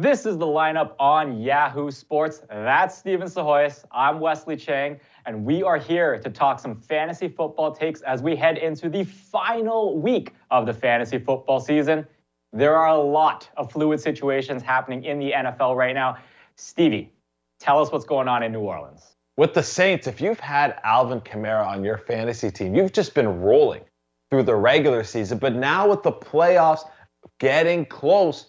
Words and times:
This 0.00 0.24
is 0.24 0.38
the 0.38 0.46
lineup 0.46 0.94
on 0.98 1.42
Yahoo 1.42 1.90
Sports. 1.90 2.40
That's 2.48 2.96
Steven 2.96 3.28
Sahoyas. 3.28 3.84
I'm 3.92 4.18
Wesley 4.18 4.56
Chang, 4.56 4.98
and 5.26 5.44
we 5.44 5.62
are 5.62 5.76
here 5.76 6.18
to 6.20 6.30
talk 6.30 6.58
some 6.58 6.74
fantasy 6.74 7.28
football 7.28 7.70
takes 7.70 8.00
as 8.00 8.22
we 8.22 8.34
head 8.34 8.56
into 8.56 8.88
the 8.88 9.04
final 9.04 10.00
week 10.00 10.32
of 10.50 10.64
the 10.64 10.72
fantasy 10.72 11.18
football 11.18 11.60
season. 11.60 12.06
There 12.50 12.74
are 12.74 12.88
a 12.88 12.96
lot 12.96 13.50
of 13.58 13.70
fluid 13.70 14.00
situations 14.00 14.62
happening 14.62 15.04
in 15.04 15.18
the 15.18 15.32
NFL 15.32 15.76
right 15.76 15.94
now. 15.94 16.16
Stevie, 16.56 17.12
tell 17.58 17.78
us 17.78 17.92
what's 17.92 18.06
going 18.06 18.26
on 18.26 18.42
in 18.42 18.52
New 18.52 18.60
Orleans. 18.60 19.16
With 19.36 19.52
the 19.52 19.62
Saints, 19.62 20.06
if 20.06 20.18
you've 20.18 20.40
had 20.40 20.80
Alvin 20.82 21.20
Kamara 21.20 21.66
on 21.66 21.84
your 21.84 21.98
fantasy 21.98 22.50
team, 22.50 22.74
you've 22.74 22.94
just 22.94 23.12
been 23.12 23.42
rolling 23.42 23.82
through 24.30 24.44
the 24.44 24.56
regular 24.56 25.04
season. 25.04 25.36
But 25.36 25.56
now 25.56 25.90
with 25.90 26.02
the 26.02 26.12
playoffs 26.12 26.88
getting 27.38 27.84
close, 27.84 28.46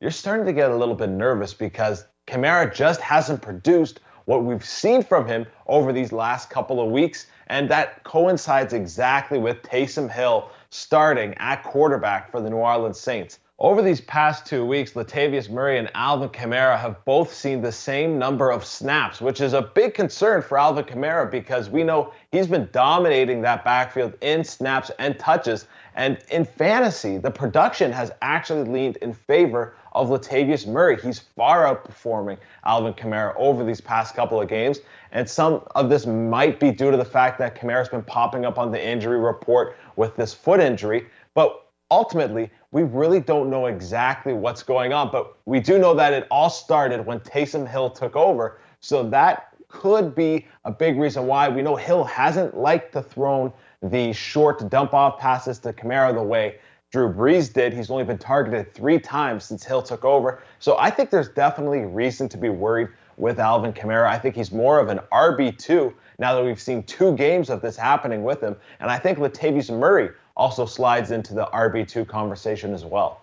you're 0.00 0.10
starting 0.10 0.46
to 0.46 0.52
get 0.52 0.70
a 0.70 0.76
little 0.76 0.94
bit 0.94 1.10
nervous 1.10 1.52
because 1.52 2.06
Kamara 2.26 2.74
just 2.74 3.00
hasn't 3.00 3.42
produced 3.42 4.00
what 4.24 4.44
we've 4.44 4.64
seen 4.64 5.02
from 5.02 5.26
him 5.26 5.46
over 5.66 5.92
these 5.92 6.12
last 6.12 6.50
couple 6.50 6.80
of 6.80 6.90
weeks. 6.90 7.26
And 7.48 7.70
that 7.70 8.02
coincides 8.04 8.72
exactly 8.72 9.38
with 9.38 9.62
Taysom 9.62 10.10
Hill 10.10 10.50
starting 10.70 11.34
at 11.34 11.62
quarterback 11.64 12.30
for 12.30 12.40
the 12.40 12.48
New 12.48 12.56
Orleans 12.56 12.98
Saints. 12.98 13.40
Over 13.62 13.82
these 13.82 14.00
past 14.00 14.46
two 14.46 14.64
weeks, 14.64 14.92
Latavius 14.92 15.50
Murray 15.50 15.76
and 15.78 15.90
Alvin 15.94 16.30
Kamara 16.30 16.78
have 16.78 17.04
both 17.04 17.30
seen 17.30 17.60
the 17.60 17.70
same 17.70 18.18
number 18.18 18.50
of 18.50 18.64
snaps, 18.64 19.20
which 19.20 19.42
is 19.42 19.52
a 19.52 19.60
big 19.60 19.92
concern 19.92 20.40
for 20.40 20.56
Alvin 20.56 20.84
Kamara 20.84 21.30
because 21.30 21.68
we 21.68 21.84
know 21.84 22.14
he's 22.32 22.46
been 22.46 22.70
dominating 22.72 23.42
that 23.42 23.62
backfield 23.62 24.14
in 24.22 24.44
snaps 24.44 24.90
and 24.98 25.18
touches. 25.18 25.66
And 25.94 26.16
in 26.30 26.46
fantasy, 26.46 27.18
the 27.18 27.30
production 27.30 27.92
has 27.92 28.10
actually 28.22 28.64
leaned 28.64 28.96
in 29.02 29.12
favor 29.12 29.74
of 29.92 30.08
Latavius 30.08 30.66
Murray. 30.66 30.98
He's 30.98 31.18
far 31.18 31.64
outperforming 31.64 32.38
Alvin 32.64 32.94
Kamara 32.94 33.34
over 33.36 33.62
these 33.62 33.82
past 33.82 34.16
couple 34.16 34.40
of 34.40 34.48
games. 34.48 34.80
And 35.12 35.28
some 35.28 35.62
of 35.74 35.90
this 35.90 36.06
might 36.06 36.60
be 36.60 36.72
due 36.72 36.90
to 36.90 36.96
the 36.96 37.04
fact 37.04 37.38
that 37.40 37.60
Kamara's 37.60 37.90
been 37.90 38.04
popping 38.04 38.46
up 38.46 38.58
on 38.58 38.70
the 38.70 38.82
injury 38.82 39.18
report 39.18 39.76
with 39.96 40.16
this 40.16 40.32
foot 40.32 40.60
injury. 40.60 41.08
But 41.34 41.66
ultimately, 41.90 42.50
we 42.72 42.82
really 42.84 43.20
don't 43.20 43.50
know 43.50 43.66
exactly 43.66 44.32
what's 44.32 44.62
going 44.62 44.92
on, 44.92 45.10
but 45.10 45.36
we 45.44 45.60
do 45.60 45.78
know 45.78 45.94
that 45.94 46.12
it 46.12 46.26
all 46.30 46.50
started 46.50 47.04
when 47.04 47.20
Taysom 47.20 47.68
Hill 47.68 47.90
took 47.90 48.14
over. 48.14 48.60
So 48.80 49.08
that 49.10 49.54
could 49.68 50.14
be 50.14 50.46
a 50.64 50.70
big 50.70 50.98
reason 50.98 51.26
why. 51.26 51.48
We 51.48 51.62
know 51.62 51.76
Hill 51.76 52.04
hasn't 52.04 52.56
liked 52.56 52.92
to 52.92 53.02
throw 53.02 53.52
the 53.82 54.12
short 54.12 54.68
dump 54.70 54.94
off 54.94 55.18
passes 55.18 55.58
to 55.60 55.72
Kamara 55.72 56.14
the 56.14 56.22
way 56.22 56.58
Drew 56.92 57.12
Brees 57.12 57.52
did. 57.52 57.72
He's 57.72 57.90
only 57.90 58.04
been 58.04 58.18
targeted 58.18 58.74
three 58.74 58.98
times 58.98 59.44
since 59.44 59.64
Hill 59.64 59.82
took 59.82 60.04
over. 60.04 60.42
So 60.58 60.76
I 60.78 60.90
think 60.90 61.10
there's 61.10 61.28
definitely 61.28 61.80
reason 61.80 62.28
to 62.30 62.36
be 62.36 62.48
worried 62.48 62.88
with 63.16 63.38
Alvin 63.38 63.72
Kamara. 63.72 64.06
I 64.06 64.18
think 64.18 64.34
he's 64.34 64.50
more 64.50 64.80
of 64.80 64.88
an 64.88 64.98
RB2 65.12 65.94
now 66.18 66.34
that 66.34 66.44
we've 66.44 66.60
seen 66.60 66.82
two 66.82 67.14
games 67.16 67.48
of 67.48 67.62
this 67.62 67.76
happening 67.76 68.24
with 68.24 68.40
him. 68.40 68.56
And 68.80 68.90
I 68.90 68.98
think 68.98 69.18
Latavius 69.18 69.76
Murray 69.76 70.10
also 70.40 70.64
slides 70.64 71.10
into 71.10 71.34
the 71.34 71.44
RB2 71.52 72.08
conversation 72.08 72.72
as 72.72 72.82
well. 72.82 73.20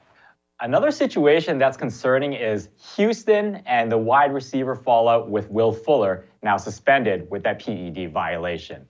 Another 0.60 0.92
situation 0.92 1.58
that's 1.58 1.76
concerning 1.76 2.34
is 2.34 2.70
Houston 2.96 3.56
and 3.66 3.92
the 3.92 3.98
wide 3.98 4.32
receiver 4.32 4.76
fallout 4.76 5.28
with 5.28 5.50
Will 5.50 5.72
Fuller, 5.72 6.26
now 6.44 6.58
suspended 6.58 7.28
with 7.32 7.42
that 7.42 7.60
PED 7.60 8.14
violation. 8.14 8.88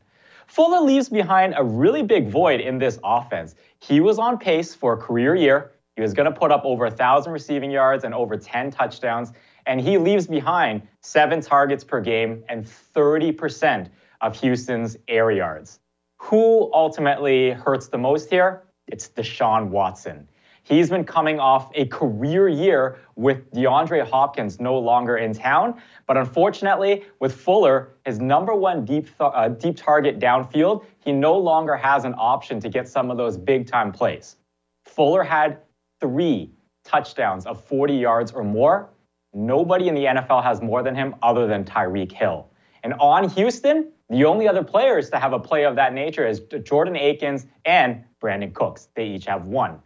Fuller 0.47 0.81
leaves 0.81 1.07
behind 1.07 1.53
a 1.57 1.63
really 1.63 2.03
big 2.03 2.29
void 2.29 2.59
in 2.59 2.77
this 2.77 2.99
offense. 3.01 3.55
He 3.79 4.01
was 4.01 4.19
on 4.19 4.37
pace 4.37 4.75
for 4.75 4.93
a 4.93 4.97
career 4.97 5.33
year. 5.33 5.71
He 5.95 6.01
was 6.01 6.13
going 6.13 6.29
to 6.31 6.37
put 6.37 6.51
up 6.51 6.63
over 6.65 6.83
1,000 6.85 7.31
receiving 7.31 7.71
yards 7.71 8.03
and 8.03 8.13
over 8.13 8.35
10 8.35 8.71
touchdowns, 8.71 9.31
and 9.65 9.79
he 9.79 9.97
leaves 9.97 10.27
behind 10.27 10.85
seven 11.01 11.39
targets 11.39 11.85
per 11.85 12.01
game 12.01 12.43
and 12.49 12.65
30% 12.65 13.89
of 14.19 14.37
Houston's 14.39 14.97
air 15.07 15.31
yards. 15.31 15.79
Who 16.19 16.71
ultimately 16.73 17.51
hurts 17.51 17.87
the 17.87 17.97
most 17.97 18.29
here? 18.29 18.63
It's 18.87 19.09
Deshaun 19.09 19.69
Watson. 19.69 20.27
He's 20.63 20.89
been 20.89 21.05
coming 21.05 21.39
off 21.39 21.71
a 21.75 21.85
career 21.85 22.49
year 22.49 22.97
with 23.15 23.49
DeAndre 23.53 24.05
Hopkins 24.05 24.59
no 24.59 24.77
longer 24.77 25.15
in 25.15 25.33
town. 25.33 25.81
But 26.07 26.17
unfortunately, 26.17 27.05
with 27.21 27.33
Fuller, 27.33 27.93
his 28.05 28.19
number 28.19 28.53
one 28.53 28.83
deep, 28.83 29.05
th- 29.05 29.31
uh, 29.33 29.47
deep 29.47 29.77
target 29.77 30.19
downfield, 30.19 30.83
he 30.99 31.13
no 31.13 31.37
longer 31.37 31.77
has 31.77 32.03
an 32.03 32.15
option 32.17 32.59
to 32.59 32.67
get 32.67 32.89
some 32.89 33.09
of 33.09 33.15
those 33.15 33.37
big 33.37 33.65
time 33.65 33.93
plays. 33.93 34.35
Fuller 34.83 35.23
had 35.23 35.59
three 36.01 36.51
touchdowns 36.83 37.45
of 37.45 37.63
40 37.63 37.93
yards 37.95 38.31
or 38.33 38.43
more. 38.43 38.89
Nobody 39.33 39.87
in 39.87 39.95
the 39.95 40.05
NFL 40.05 40.43
has 40.43 40.61
more 40.61 40.83
than 40.83 40.95
him 40.95 41.15
other 41.21 41.47
than 41.47 41.63
Tyreek 41.63 42.11
Hill. 42.11 42.49
And 42.83 42.93
on 42.95 43.29
Houston, 43.29 43.91
the 44.09 44.25
only 44.25 44.47
other 44.47 44.63
players 44.63 45.09
to 45.09 45.19
have 45.19 45.33
a 45.33 45.39
play 45.39 45.65
of 45.65 45.75
that 45.75 45.93
nature 45.93 46.25
is 46.25 46.41
Jordan 46.63 46.95
Akins 46.95 47.45
and 47.65 48.03
Brandin 48.21 48.53
Cooks. 48.53 48.89
They 48.95 49.07
each 49.07 49.25
have 49.25 49.47
one. 49.47 49.79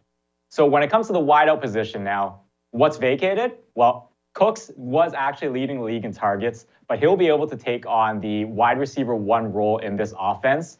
So 0.49 0.65
when 0.65 0.83
it 0.83 0.89
comes 0.89 1.07
to 1.07 1.13
the 1.13 1.19
wideout 1.19 1.61
position 1.61 2.03
now, 2.03 2.41
what's 2.71 2.97
vacated? 2.97 3.53
Well, 3.75 4.11
Cooks 4.33 4.71
was 4.75 5.13
actually 5.13 5.49
leading 5.49 5.77
the 5.77 5.83
league 5.83 6.05
in 6.05 6.13
targets, 6.13 6.65
but 6.87 6.99
he'll 6.99 7.17
be 7.17 7.27
able 7.27 7.47
to 7.47 7.57
take 7.57 7.85
on 7.85 8.19
the 8.19 8.45
wide 8.45 8.79
receiver 8.79 9.15
one 9.15 9.51
role 9.51 9.77
in 9.79 9.95
this 9.95 10.13
offense. 10.17 10.77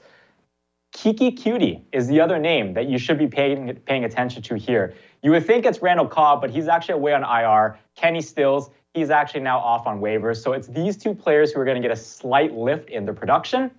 Keke 0.94 1.38
Coutee 1.38 1.84
is 1.94 2.08
the 2.08 2.20
other 2.20 2.38
name 2.38 2.74
that 2.74 2.88
you 2.88 2.98
should 2.98 3.18
be 3.18 3.28
paying, 3.28 3.74
paying 3.86 4.04
attention 4.04 4.42
to 4.44 4.56
here. 4.56 4.94
You 5.24 5.32
would 5.32 5.46
think 5.46 5.66
it's 5.66 5.82
Randall 5.82 6.08
Cobb, 6.08 6.42
but 6.42 6.50
he's 6.50 6.68
actually 6.68 6.96
away 6.96 7.14
on 7.14 7.24
IR. 7.24 7.80
Kenny 7.96 8.22
Stills, 8.22 8.70
He's 8.94 9.10
actually 9.10 9.42
now 9.42 9.60
off 9.60 9.88
on 9.88 10.02
waivers. 10.02 10.44
So 10.44 10.54
it's 10.54 10.68
these 10.68 10.98
two 10.98 11.16
players 11.16 11.52
who 11.52 11.62
are 11.62 11.66
going 11.66 11.82
to 11.82 11.88
get 11.88 11.92
a 11.92 12.00
slight 12.00 12.54
lift 12.54 12.90
in 12.90 13.06
their 13.06 13.14
production. 13.14 13.72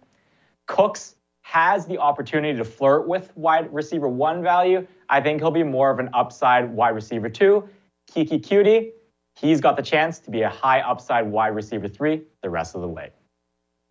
Cooks 0.66 1.16
has 1.42 1.86
the 1.86 1.98
opportunity 1.98 2.56
to 2.56 2.64
flirt 2.64 3.06
with 3.06 3.36
wide 3.36 3.72
receiver 3.72 4.08
one 4.08 4.42
value. 4.42 4.86
I 5.08 5.20
think 5.20 5.40
he'll 5.40 5.50
be 5.50 5.64
more 5.64 5.90
of 5.90 5.98
an 5.98 6.08
upside 6.14 6.70
wide 6.70 6.90
receiver 6.90 7.28
two. 7.28 7.68
Keke 8.10 8.40
Coutee, 8.40 8.92
he's 9.36 9.60
got 9.60 9.76
the 9.76 9.82
chance 9.82 10.18
to 10.20 10.30
be 10.30 10.42
a 10.42 10.48
high 10.48 10.80
upside 10.80 11.26
wide 11.26 11.48
receiver 11.48 11.88
three 11.88 12.22
the 12.42 12.48
rest 12.48 12.74
of 12.74 12.80
the 12.80 12.88
way. 12.88 13.10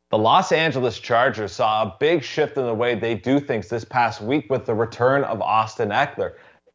The 0.10 0.18
Los 0.18 0.52
Angeles 0.52 1.00
Chargers 1.00 1.54
saw 1.54 1.84
a 1.84 1.96
big 2.00 2.22
shift 2.24 2.58
in 2.58 2.66
the 2.66 2.74
way 2.74 2.96
they 2.96 3.16
do 3.16 3.40
things 3.40 3.70
this 3.70 3.86
past 3.86 4.22
week 4.22 4.50
with 4.50 4.66
the 4.66 4.74
return 4.74 5.24
of 5.24 5.42
Austin 5.42 5.90
Ekeler. 5.90 6.34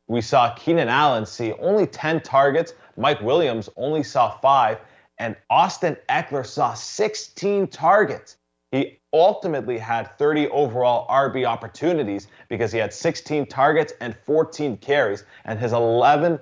We 0.09 0.21
saw 0.21 0.55
Keenan 0.55 0.89
Allen 0.89 1.27
see 1.27 1.53
only 1.55 1.87
10 1.87 2.21
targets, 2.21 2.75
Mike 2.97 3.21
Williams 3.21 3.69
only 3.77 4.03
saw 4.03 4.39
five, 4.39 4.78
and 5.19 5.37
Austin 5.50 5.97
Ekeler 6.09 6.47
saw 6.47 6.75
16 6.75 7.67
targets. 7.69 8.37
He 8.71 8.99
ultimately 9.12 9.78
had 9.78 10.16
30 10.19 10.49
overall 10.49 11.09
RB 11.09 11.47
opportunities 11.47 12.28
because 12.49 12.71
he 12.71 12.78
had 12.78 12.93
16 12.93 13.47
targets 13.47 13.93
and 14.00 14.15
14 14.25 14.77
carries, 14.77 15.25
and 15.45 15.59
his 15.59 15.72
11 15.72 16.39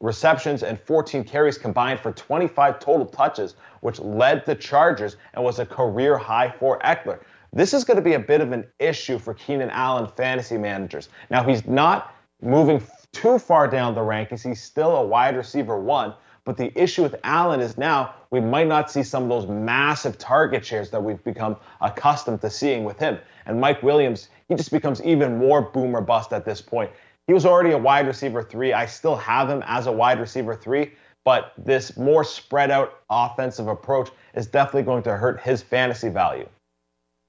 receptions 0.00 0.62
and 0.62 0.78
14 0.78 1.24
carries 1.24 1.58
combined 1.58 1.98
for 1.98 2.12
25 2.12 2.78
total 2.78 3.06
touches, 3.06 3.56
which 3.80 3.98
led 3.98 4.44
the 4.46 4.54
Chargers 4.54 5.16
and 5.34 5.42
was 5.42 5.58
a 5.58 5.66
career 5.66 6.16
high 6.16 6.50
for 6.50 6.78
Ekeler. 6.80 7.20
This 7.52 7.72
is 7.72 7.82
going 7.82 7.96
to 7.96 8.02
be 8.02 8.12
a 8.14 8.18
bit 8.18 8.40
of 8.40 8.52
an 8.52 8.66
issue 8.78 9.18
for 9.18 9.34
Keenan 9.34 9.70
Allen 9.70 10.06
fantasy 10.06 10.58
managers. 10.58 11.08
Now, 11.30 11.42
he's 11.42 11.66
not 11.66 12.14
moving 12.42 12.78
too 13.20 13.38
far 13.38 13.68
down 13.68 13.94
the 13.94 14.00
rankings. 14.00 14.46
He's 14.46 14.62
still 14.62 14.96
a 14.96 15.04
wide 15.04 15.36
receiver 15.36 15.78
one. 15.78 16.14
But 16.44 16.56
the 16.56 16.72
issue 16.80 17.02
with 17.02 17.16
Allen 17.24 17.60
is 17.60 17.76
now 17.76 18.14
we 18.30 18.40
might 18.40 18.68
not 18.68 18.90
see 18.90 19.02
some 19.02 19.24
of 19.24 19.28
those 19.28 19.46
massive 19.46 20.16
target 20.16 20.64
shares 20.64 20.88
that 20.90 21.02
we've 21.02 21.22
become 21.22 21.56
accustomed 21.82 22.40
to 22.40 22.48
seeing 22.48 22.84
with 22.84 22.98
him. 22.98 23.18
And 23.44 23.60
Mike 23.60 23.82
Williams, 23.82 24.30
he 24.48 24.54
just 24.54 24.70
becomes 24.70 25.02
even 25.02 25.36
more 25.36 25.60
boomer 25.60 26.00
bust 26.00 26.32
at 26.32 26.46
this 26.46 26.62
point. 26.62 26.90
He 27.26 27.34
was 27.34 27.44
already 27.44 27.72
a 27.72 27.78
wide 27.78 28.06
receiver 28.06 28.42
three. 28.42 28.72
I 28.72 28.86
still 28.86 29.16
have 29.16 29.50
him 29.50 29.62
as 29.66 29.86
a 29.86 29.92
wide 29.92 30.20
receiver 30.20 30.56
three, 30.56 30.92
but 31.22 31.52
this 31.58 31.98
more 31.98 32.24
spread 32.24 32.70
out 32.70 33.00
offensive 33.10 33.68
approach 33.68 34.08
is 34.32 34.46
definitely 34.46 34.84
going 34.84 35.02
to 35.02 35.16
hurt 35.16 35.40
his 35.40 35.60
fantasy 35.60 36.08
value. 36.08 36.48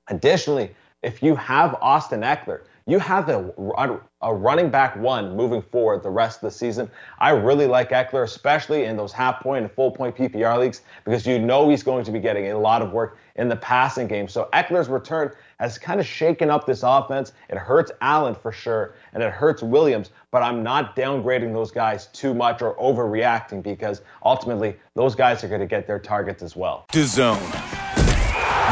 Additionally, 0.08 0.74
if 1.04 1.22
you 1.22 1.36
have 1.36 1.75
Austin 1.81 2.22
Ekeler, 2.22 2.62
you 2.90 2.98
have 2.98 3.30
a, 3.30 4.02
a 4.22 4.34
running 4.34 4.70
back 4.70 4.96
one 4.96 5.36
moving 5.36 5.62
forward 5.62 6.02
the 6.02 6.10
rest 6.10 6.38
of 6.38 6.42
the 6.42 6.52
season. 6.52 6.90
I 7.20 7.30
really 7.32 7.68
like 7.68 7.92
Ekeler, 7.92 8.24
especially 8.24 8.86
in 8.86 8.98
those 8.98 9.14
half 9.14 9.42
point 9.42 9.64
and 9.64 9.72
full 9.72 9.92
point 9.92 10.16
PPR 10.16 10.58
leagues, 10.58 10.82
because 11.06 11.28
you 11.28 11.38
know 11.38 11.70
he's 11.70 11.84
going 11.84 12.04
to 12.06 12.12
be 12.12 12.20
getting 12.20 12.52
a 12.52 12.58
lot 12.58 12.82
of 12.82 12.92
work 12.92 13.20
in 13.36 13.48
the 13.48 13.56
passing 13.56 14.08
game. 14.08 14.28
So 14.28 14.50
Ekeler's 14.54 14.90
return 14.90 15.32
has 15.60 15.78
kind 15.78 16.00
of 16.00 16.06
shaken 16.06 16.50
up 16.50 16.66
this 16.66 16.82
offense. 16.84 17.34
It 17.50 17.58
hurts 17.58 17.92
Allen 18.02 18.34
for 18.34 18.52
sure, 18.52 18.96
and 19.14 19.22
it 19.22 19.32
hurts 19.32 19.62
Williams, 19.62 20.10
but 20.32 20.42
I'm 20.42 20.64
not 20.64 20.96
downgrading 20.96 21.54
those 21.54 21.70
guys 21.70 22.08
too 22.08 22.34
much 22.34 22.64
or 22.64 22.76
overreacting 22.78 23.62
because 23.62 24.02
ultimately 24.26 24.76
those 24.96 25.14
guys 25.14 25.44
are 25.44 25.48
going 25.48 25.62
to 25.62 25.68
get 25.68 25.86
their 25.86 26.00
targets 26.00 26.42
as 26.42 26.56
well. 26.56 26.86
DAZN. 26.92 27.40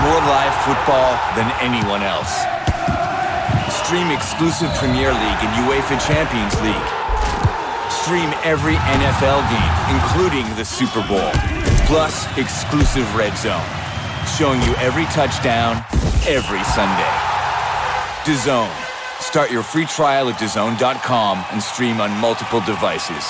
More 0.02 0.22
live 0.22 0.56
football 0.64 1.12
than 1.36 1.52
anyone 1.62 2.02
else. 2.02 2.56
Stream 3.88 4.12
exclusive 4.12 4.69
Premier 4.74 5.13
League 5.13 5.39
and 5.39 5.63
UEFA 5.63 5.95
Champions 6.06 6.54
League. 6.60 6.89
Stream 7.89 8.34
every 8.44 8.75
NFL 8.75 9.39
game, 9.48 9.95
including 9.95 10.44
the 10.57 10.66
Super 10.66 11.00
Bowl. 11.07 11.31
Plus, 11.88 12.28
exclusive 12.38 13.07
Red 13.16 13.38
Zone, 13.38 13.63
showing 14.38 14.62
you 14.63 14.75
every 14.75 15.06
touchdown, 15.06 15.78
every 16.28 16.62
Sunday. 16.66 17.13
DAZN. 18.25 18.69
Start 19.22 19.51
your 19.54 19.63
free 19.63 19.86
trial 19.86 20.28
at 20.28 20.36
DAZN.com 20.36 21.45
and 21.54 21.63
stream 21.63 22.01
on 22.01 22.12
multiple 22.19 22.60
devices. 22.60 23.25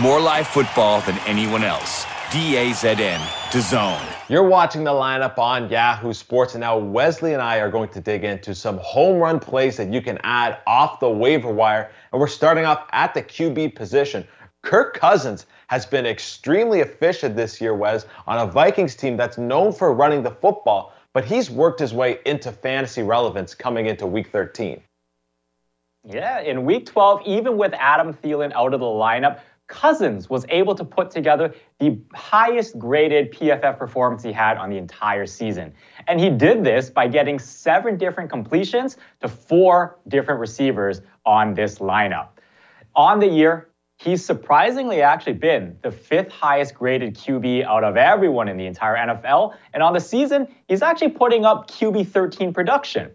More 0.00 0.18
live 0.18 0.48
football 0.48 1.02
than 1.02 1.18
anyone 1.26 1.62
else. 1.62 2.06
D-A-Z-N. 2.32 3.20
DAZN. 3.50 4.16
You're 4.28 4.44
watching 4.44 4.84
the 4.84 4.92
lineup 4.92 5.36
on 5.36 5.68
Yahoo 5.68 6.12
Sports, 6.12 6.54
and 6.54 6.60
now 6.60 6.78
Wesley 6.78 7.32
and 7.32 7.42
I 7.42 7.56
are 7.56 7.68
going 7.68 7.88
to 7.88 8.00
dig 8.00 8.22
into 8.22 8.54
some 8.54 8.78
home 8.78 9.18
run 9.18 9.40
plays 9.40 9.76
that 9.78 9.92
you 9.92 10.00
can 10.00 10.16
add 10.22 10.58
off 10.64 11.00
the 11.00 11.10
waiver 11.10 11.52
wire. 11.52 11.90
And 12.12 12.20
we're 12.20 12.28
starting 12.28 12.64
off 12.64 12.86
at 12.92 13.14
the 13.14 13.22
QB 13.22 13.74
position. 13.74 14.24
Kirk 14.62 14.94
Cousins 14.94 15.46
has 15.66 15.84
been 15.84 16.06
extremely 16.06 16.78
efficient 16.78 17.34
this 17.34 17.60
year, 17.60 17.74
Wes, 17.74 18.06
on 18.28 18.38
a 18.38 18.48
Vikings 18.48 18.94
team 18.94 19.16
that's 19.16 19.36
known 19.36 19.72
for 19.72 19.92
running 19.92 20.22
the 20.22 20.30
football, 20.30 20.94
but 21.12 21.24
he's 21.24 21.50
worked 21.50 21.80
his 21.80 21.92
way 21.92 22.20
into 22.26 22.52
fantasy 22.52 23.02
relevance 23.02 23.56
coming 23.56 23.86
into 23.86 24.06
week 24.06 24.28
13. 24.28 24.80
Yeah, 26.04 26.40
in 26.42 26.64
week 26.64 26.86
12, 26.86 27.22
even 27.26 27.56
with 27.56 27.74
Adam 27.74 28.14
Thielen 28.14 28.52
out 28.52 28.72
of 28.72 28.78
the 28.78 28.86
lineup, 28.86 29.40
Cousins 29.70 30.28
was 30.28 30.44
able 30.48 30.74
to 30.74 30.84
put 30.84 31.10
together 31.10 31.54
the 31.78 31.96
highest 32.12 32.78
graded 32.78 33.32
PFF 33.32 33.78
performance 33.78 34.22
he 34.22 34.32
had 34.32 34.58
on 34.58 34.68
the 34.68 34.76
entire 34.76 35.26
season. 35.26 35.72
And 36.08 36.20
he 36.20 36.28
did 36.28 36.64
this 36.64 36.90
by 36.90 37.06
getting 37.06 37.38
seven 37.38 37.96
different 37.96 38.30
completions 38.30 38.98
to 39.20 39.28
four 39.28 39.98
different 40.08 40.40
receivers 40.40 41.00
on 41.24 41.54
this 41.54 41.78
lineup. 41.78 42.30
On 42.96 43.20
the 43.20 43.28
year, 43.28 43.70
he's 43.96 44.24
surprisingly 44.24 45.02
actually 45.02 45.34
been 45.34 45.78
the 45.82 45.92
fifth 45.92 46.32
highest 46.32 46.74
graded 46.74 47.14
QB 47.14 47.64
out 47.64 47.84
of 47.84 47.96
everyone 47.96 48.48
in 48.48 48.56
the 48.56 48.66
entire 48.66 48.96
NFL. 48.96 49.54
And 49.72 49.84
on 49.84 49.92
the 49.92 50.00
season, 50.00 50.48
he's 50.66 50.82
actually 50.82 51.10
putting 51.10 51.44
up 51.44 51.70
QB 51.70 52.08
13 52.08 52.52
production. 52.52 53.12